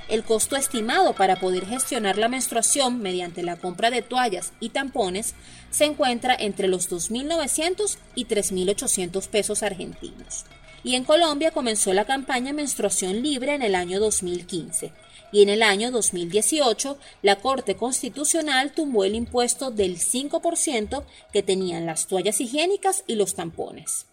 El 0.08 0.24
costo 0.24 0.56
estimado 0.56 1.14
para 1.14 1.36
poder 1.36 1.66
gestionar 1.66 2.18
la 2.18 2.30
menstruación 2.30 3.00
mediante 3.02 3.44
la 3.44 3.58
compra 3.58 3.92
de 3.92 4.02
toallas 4.02 4.54
y 4.60 4.70
tampones 4.70 5.36
se 5.70 5.86
encuentra 5.86 6.36
entre 6.40 6.68
los 6.68 6.90
2.900 6.90 7.98
y 8.16 8.26
3.800 8.26 9.28
pesos 9.28 9.64
argentinos. 9.64 10.46
Y 10.84 10.96
en 10.96 11.04
Colombia 11.04 11.52
comenzó 11.52 11.94
la 11.94 12.06
campaña 12.06 12.54
Menstruación 12.54 13.22
Libre 13.22 13.54
en 13.54 13.62
el 13.62 13.76
año 13.76 14.00
2015 14.00 14.94
y 15.32 15.42
en 15.42 15.50
el 15.50 15.64
año 15.64 15.92
2018 15.92 16.98
la 17.22 17.38
Corte 17.38 17.76
Constitucional 17.76 18.72
tumbó 18.72 19.04
el 19.04 19.16
impuesto 19.16 19.72
del 19.72 19.98
5% 19.98 21.04
que 21.32 21.44
tenían 21.44 21.86
las 21.86 22.08
toallas 22.08 22.42
higiénicas 22.42 23.04
y 23.08 23.16
los 23.16 23.36
tampones. 23.36 24.08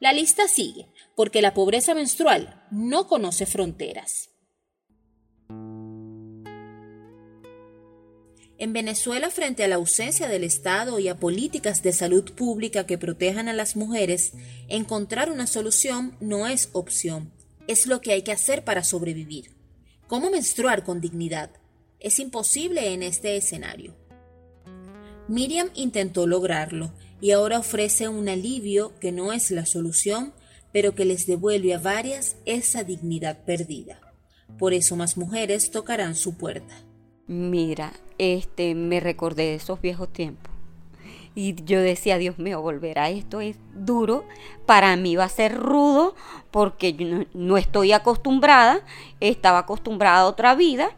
La 0.00 0.12
lista 0.14 0.48
sigue, 0.48 0.86
porque 1.14 1.42
la 1.42 1.52
pobreza 1.52 1.94
menstrual 1.94 2.64
no 2.70 3.06
conoce 3.06 3.44
fronteras. 3.44 4.30
En 8.60 8.74
Venezuela, 8.74 9.30
frente 9.30 9.64
a 9.64 9.68
la 9.68 9.76
ausencia 9.76 10.28
del 10.28 10.44
Estado 10.44 10.98
y 10.98 11.08
a 11.08 11.16
políticas 11.16 11.82
de 11.82 11.94
salud 11.94 12.32
pública 12.34 12.84
que 12.84 12.98
protejan 12.98 13.48
a 13.48 13.54
las 13.54 13.74
mujeres, 13.74 14.32
encontrar 14.68 15.30
una 15.30 15.46
solución 15.46 16.14
no 16.20 16.46
es 16.46 16.68
opción, 16.72 17.32
es 17.68 17.86
lo 17.86 18.02
que 18.02 18.12
hay 18.12 18.22
que 18.22 18.32
hacer 18.32 18.62
para 18.62 18.84
sobrevivir. 18.84 19.59
¿Cómo 20.10 20.28
menstruar 20.28 20.82
con 20.82 21.00
dignidad? 21.00 21.50
Es 22.00 22.18
imposible 22.18 22.92
en 22.92 23.04
este 23.04 23.36
escenario. 23.36 23.94
Miriam 25.28 25.68
intentó 25.76 26.26
lograrlo 26.26 26.90
y 27.20 27.30
ahora 27.30 27.60
ofrece 27.60 28.08
un 28.08 28.28
alivio 28.28 28.92
que 28.98 29.12
no 29.12 29.32
es 29.32 29.52
la 29.52 29.66
solución, 29.66 30.34
pero 30.72 30.96
que 30.96 31.04
les 31.04 31.28
devuelve 31.28 31.74
a 31.74 31.78
varias 31.78 32.38
esa 32.44 32.82
dignidad 32.82 33.44
perdida. 33.44 34.00
Por 34.58 34.74
eso 34.74 34.96
más 34.96 35.16
mujeres 35.16 35.70
tocarán 35.70 36.16
su 36.16 36.36
puerta. 36.36 36.74
Mira, 37.28 37.92
este, 38.18 38.74
me 38.74 38.98
recordé 38.98 39.44
de 39.44 39.54
esos 39.54 39.80
viejos 39.80 40.12
tiempos. 40.12 40.49
Y 41.34 41.54
yo 41.64 41.80
decía, 41.80 42.18
Dios 42.18 42.38
mío, 42.38 42.60
volver 42.60 42.98
a 42.98 43.10
esto 43.10 43.40
es 43.40 43.56
duro. 43.72 44.24
Para 44.66 44.96
mí 44.96 45.16
va 45.16 45.24
a 45.24 45.28
ser 45.28 45.56
rudo 45.56 46.14
porque 46.50 46.94
yo 46.94 47.24
no, 47.34 47.56
estoy 47.56 47.92
acostumbrada. 47.92 48.80
Estaba 49.20 49.60
acostumbrada 49.60 50.20
a 50.20 50.26
otra 50.26 50.54
vida. 50.54 50.90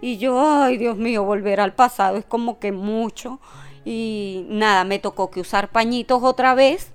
Y 0.00 0.18
yo, 0.18 0.40
ay, 0.40 0.76
Dios 0.76 0.96
mío, 0.96 1.24
volver 1.24 1.60
al 1.60 1.74
pasado 1.74 2.16
es 2.16 2.24
como 2.24 2.58
que 2.58 2.72
mucho. 2.72 3.40
Y 3.84 4.46
nada, 4.48 4.84
me 4.84 4.98
tocó 4.98 5.30
que 5.30 5.40
usar 5.40 5.70
pañitos 5.70 6.22
otra 6.22 6.54
vez. 6.54 6.92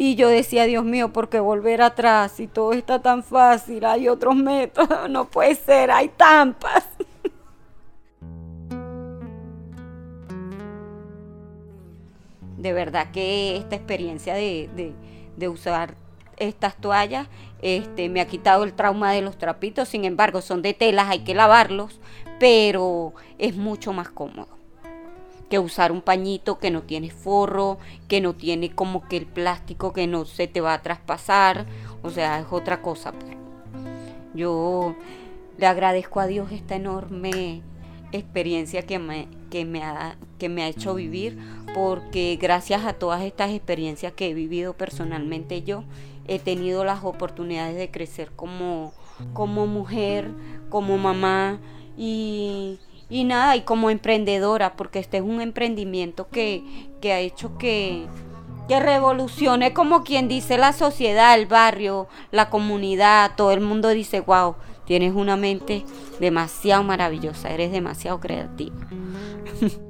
Y 0.00 0.14
yo 0.14 0.28
decía, 0.28 0.64
Dios 0.66 0.84
mío, 0.84 1.12
¿por 1.12 1.28
qué 1.28 1.40
volver 1.40 1.82
atrás? 1.82 2.38
Y 2.38 2.46
todo 2.46 2.72
está 2.72 3.02
tan 3.02 3.24
fácil, 3.24 3.84
hay 3.84 4.08
otros 4.08 4.36
métodos, 4.36 4.88
no 5.10 5.24
puede 5.24 5.56
ser, 5.56 5.90
hay 5.90 6.08
tampas. 6.08 6.86
De 12.58 12.72
verdad 12.72 13.10
que 13.12 13.56
esta 13.56 13.76
experiencia 13.76 14.34
de, 14.34 14.68
usar 15.48 15.94
estas 16.36 16.76
toallas 16.76 17.28
este, 17.62 18.08
me 18.08 18.20
ha 18.20 18.26
quitado 18.26 18.64
el 18.64 18.74
trauma 18.74 19.12
de 19.12 19.22
los 19.22 19.38
trapitos, 19.38 19.88
sin 19.88 20.04
embargo 20.04 20.42
son 20.42 20.62
de 20.62 20.74
telas, 20.74 21.08
hay 21.08 21.20
que 21.20 21.34
lavarlos, 21.34 22.00
pero 22.38 23.14
es 23.38 23.56
mucho 23.56 23.92
más 23.92 24.10
cómodo 24.10 24.58
que 25.48 25.58
usar 25.58 25.92
un 25.92 26.02
pañito 26.02 26.58
que 26.58 26.70
no 26.70 26.82
tiene 26.82 27.10
forro, 27.10 27.78
que 28.06 28.20
no 28.20 28.34
tiene 28.34 28.74
como 28.74 29.08
que 29.08 29.16
el 29.16 29.26
plástico 29.26 29.94
que 29.94 30.06
no 30.06 30.26
se 30.26 30.46
te 30.46 30.60
va 30.60 30.74
a 30.74 30.82
traspasar, 30.82 31.64
o 32.02 32.10
sea, 32.10 32.38
es 32.40 32.46
otra 32.50 32.82
cosa. 32.82 33.12
Pues. 33.12 33.34
Yo 34.34 34.94
le 35.56 35.66
agradezco 35.66 36.20
a 36.20 36.26
Dios 36.26 36.52
esta 36.52 36.76
enorme 36.76 37.62
experiencia 38.12 38.82
que 38.82 38.98
me, 38.98 39.28
que 39.50 39.64
me, 39.64 39.82
ha, 39.82 40.16
que 40.38 40.48
me 40.48 40.62
ha 40.62 40.68
hecho 40.68 40.94
vivir, 40.94 41.38
porque 41.74 42.38
gracias 42.40 42.84
a 42.84 42.94
todas 42.94 43.22
estas 43.22 43.50
experiencias 43.50 44.12
que 44.12 44.28
he 44.28 44.34
vivido 44.34 44.74
personalmente 44.74 45.62
yo, 45.62 45.84
he 46.26 46.38
tenido 46.38 46.84
las 46.84 47.04
oportunidades 47.04 47.76
de 47.76 47.90
crecer 47.90 48.30
como, 48.36 48.92
como 49.32 49.66
mujer, 49.66 50.30
como 50.68 50.98
mamá 50.98 51.58
y, 51.96 52.78
y 53.08 53.24
nada, 53.24 53.56
y 53.56 53.62
como 53.62 53.90
emprendedora, 53.90 54.76
porque 54.76 54.98
este 54.98 55.16
es 55.16 55.22
un 55.22 55.40
emprendimiento 55.40 56.28
que, 56.28 56.62
que 57.00 57.12
ha 57.12 57.20
hecho 57.20 57.56
que, 57.58 58.06
que 58.68 58.78
revolucione 58.78 59.72
como 59.72 60.04
quien 60.04 60.28
dice 60.28 60.58
la 60.58 60.72
sociedad, 60.72 61.34
el 61.34 61.46
barrio, 61.46 62.06
la 62.30 62.50
comunidad, 62.50 63.32
todo 63.36 63.52
el 63.52 63.60
mundo 63.60 63.88
dice, 63.88 64.20
wow, 64.20 64.56
tienes 64.84 65.14
una 65.14 65.36
mente 65.36 65.84
demasiado 66.20 66.82
maravillosa, 66.82 67.50
eres 67.50 67.72
demasiado 67.72 68.20
creativa. 68.20 68.76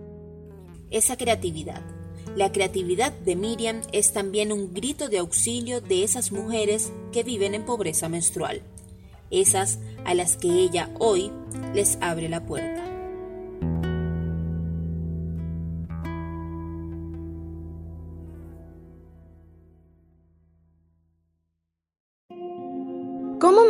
Esa 0.90 1.16
creatividad. 1.16 1.83
La 2.35 2.53
creatividad 2.53 3.12
de 3.12 3.37
Miriam 3.37 3.81
es 3.92 4.12
también 4.12 4.53
un 4.53 4.72
grito 4.72 5.09
de 5.09 5.18
auxilio 5.18 5.81
de 5.81 6.05
esas 6.05 6.33
mujeres 6.33 6.92
que 7.12 7.22
viven 7.22 7.55
en 7.55 7.64
pobreza 7.64 8.09
menstrual, 8.09 8.62
esas 9.31 9.79
a 10.05 10.14
las 10.14 10.37
que 10.37 10.48
ella 10.48 10.90
hoy 10.98 11.31
les 11.74 11.98
abre 12.01 12.29
la 12.29 12.44
puerta. 12.44 12.88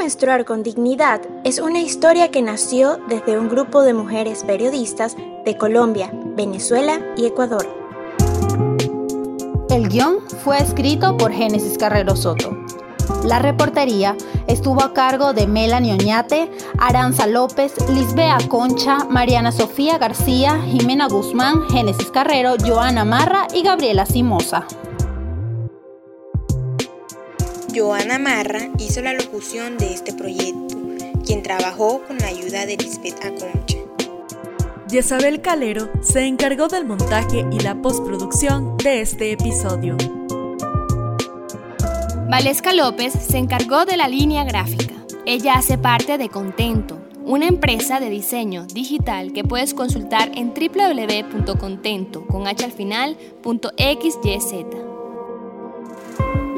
Menstruar 0.08 0.46
con 0.46 0.62
dignidad 0.62 1.20
es 1.44 1.58
una 1.58 1.82
historia 1.82 2.30
que 2.30 2.40
nació 2.40 2.98
desde 3.10 3.38
un 3.38 3.50
grupo 3.50 3.82
de 3.82 3.92
mujeres 3.92 4.42
periodistas 4.42 5.14
de 5.44 5.58
Colombia, 5.58 6.10
Venezuela 6.34 6.98
y 7.14 7.26
Ecuador. 7.26 7.68
El 9.68 9.90
guion 9.90 10.20
fue 10.42 10.56
escrito 10.56 11.14
por 11.18 11.30
Génesis 11.30 11.76
Carrero 11.76 12.16
Soto. 12.16 12.56
La 13.22 13.38
reportería 13.38 14.16
estuvo 14.46 14.82
a 14.82 14.94
cargo 14.94 15.34
de 15.34 15.46
Melanie 15.46 15.92
Oñate, 15.92 16.50
Aranza 16.78 17.26
López, 17.26 17.74
Lisbea 17.90 18.38
Concha, 18.48 19.04
Mariana 19.10 19.52
Sofía 19.52 19.98
García, 19.98 20.58
Jimena 20.62 21.06
Guzmán, 21.08 21.68
Génesis 21.68 22.10
Carrero, 22.10 22.56
Joana 22.66 23.04
Marra 23.04 23.46
y 23.52 23.62
Gabriela 23.62 24.06
Simosa. 24.06 24.66
Joana 27.78 28.18
Marra 28.18 28.70
hizo 28.78 29.00
la 29.02 29.12
locución 29.12 29.78
de 29.78 29.94
este 29.94 30.12
proyecto, 30.12 30.76
quien 31.24 31.44
trabajó 31.44 32.02
con 32.02 32.18
la 32.18 32.26
ayuda 32.26 32.66
de 32.66 32.76
Lisbeth 32.76 33.24
Aconcha. 33.24 33.78
Yesabel 34.90 35.40
Calero 35.40 35.88
se 36.02 36.24
encargó 36.24 36.66
del 36.66 36.86
montaje 36.86 37.46
y 37.52 37.60
la 37.60 37.80
postproducción 37.80 38.76
de 38.78 39.02
este 39.02 39.30
episodio. 39.30 39.96
Valesca 42.28 42.72
López 42.72 43.12
se 43.12 43.38
encargó 43.38 43.84
de 43.84 43.96
la 43.96 44.08
línea 44.08 44.42
gráfica. 44.42 44.94
Ella 45.24 45.52
hace 45.54 45.78
parte 45.78 46.18
de 46.18 46.30
Contento, 46.30 46.98
una 47.24 47.46
empresa 47.46 48.00
de 48.00 48.10
diseño 48.10 48.66
digital 48.66 49.32
que 49.32 49.44
puedes 49.44 49.72
consultar 49.72 50.32
en 50.34 50.52
www.contento 50.52 52.26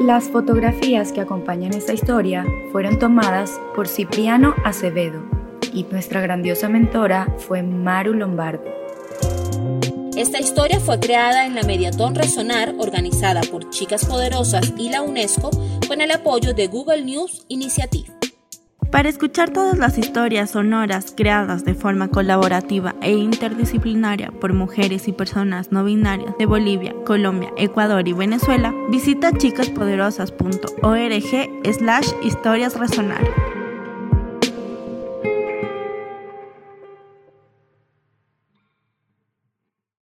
las 0.03 0.29
fotografías 0.29 1.11
que 1.11 1.21
acompañan 1.21 1.73
esta 1.73 1.93
historia 1.93 2.45
fueron 2.71 2.97
tomadas 2.97 3.59
por 3.75 3.87
Cipriano 3.87 4.55
Acevedo 4.63 5.21
y 5.73 5.83
nuestra 5.83 6.21
grandiosa 6.21 6.69
mentora 6.69 7.27
fue 7.37 7.61
Maru 7.61 8.13
Lombardo. 8.13 8.63
Esta 10.15 10.39
historia 10.39 10.79
fue 10.79 10.99
creada 10.99 11.45
en 11.45 11.55
la 11.55 11.63
Mediatón 11.63 12.15
Resonar 12.15 12.75
organizada 12.77 13.41
por 13.41 13.69
Chicas 13.69 14.05
Poderosas 14.05 14.73
y 14.77 14.89
la 14.89 15.01
UNESCO 15.01 15.51
con 15.87 16.01
el 16.01 16.11
apoyo 16.11 16.53
de 16.53 16.67
Google 16.67 17.03
News 17.03 17.45
Initiative. 17.47 18.20
Para 18.91 19.07
escuchar 19.07 19.51
todas 19.51 19.77
las 19.77 19.97
historias 19.97 20.51
sonoras 20.51 21.13
creadas 21.15 21.63
de 21.63 21.73
forma 21.73 22.09
colaborativa 22.09 22.93
e 23.01 23.13
interdisciplinaria 23.13 24.31
por 24.31 24.53
mujeres 24.53 25.07
y 25.07 25.13
personas 25.13 25.71
no 25.71 25.85
binarias 25.85 26.37
de 26.37 26.45
Bolivia, 26.45 26.93
Colombia, 27.05 27.53
Ecuador 27.55 28.05
y 28.07 28.13
Venezuela, 28.13 28.73
visita 28.89 29.31
chicaspoderosas.org 29.31 31.73
slash 31.73 32.09
historias 32.23 32.77
resonar. 32.77 33.60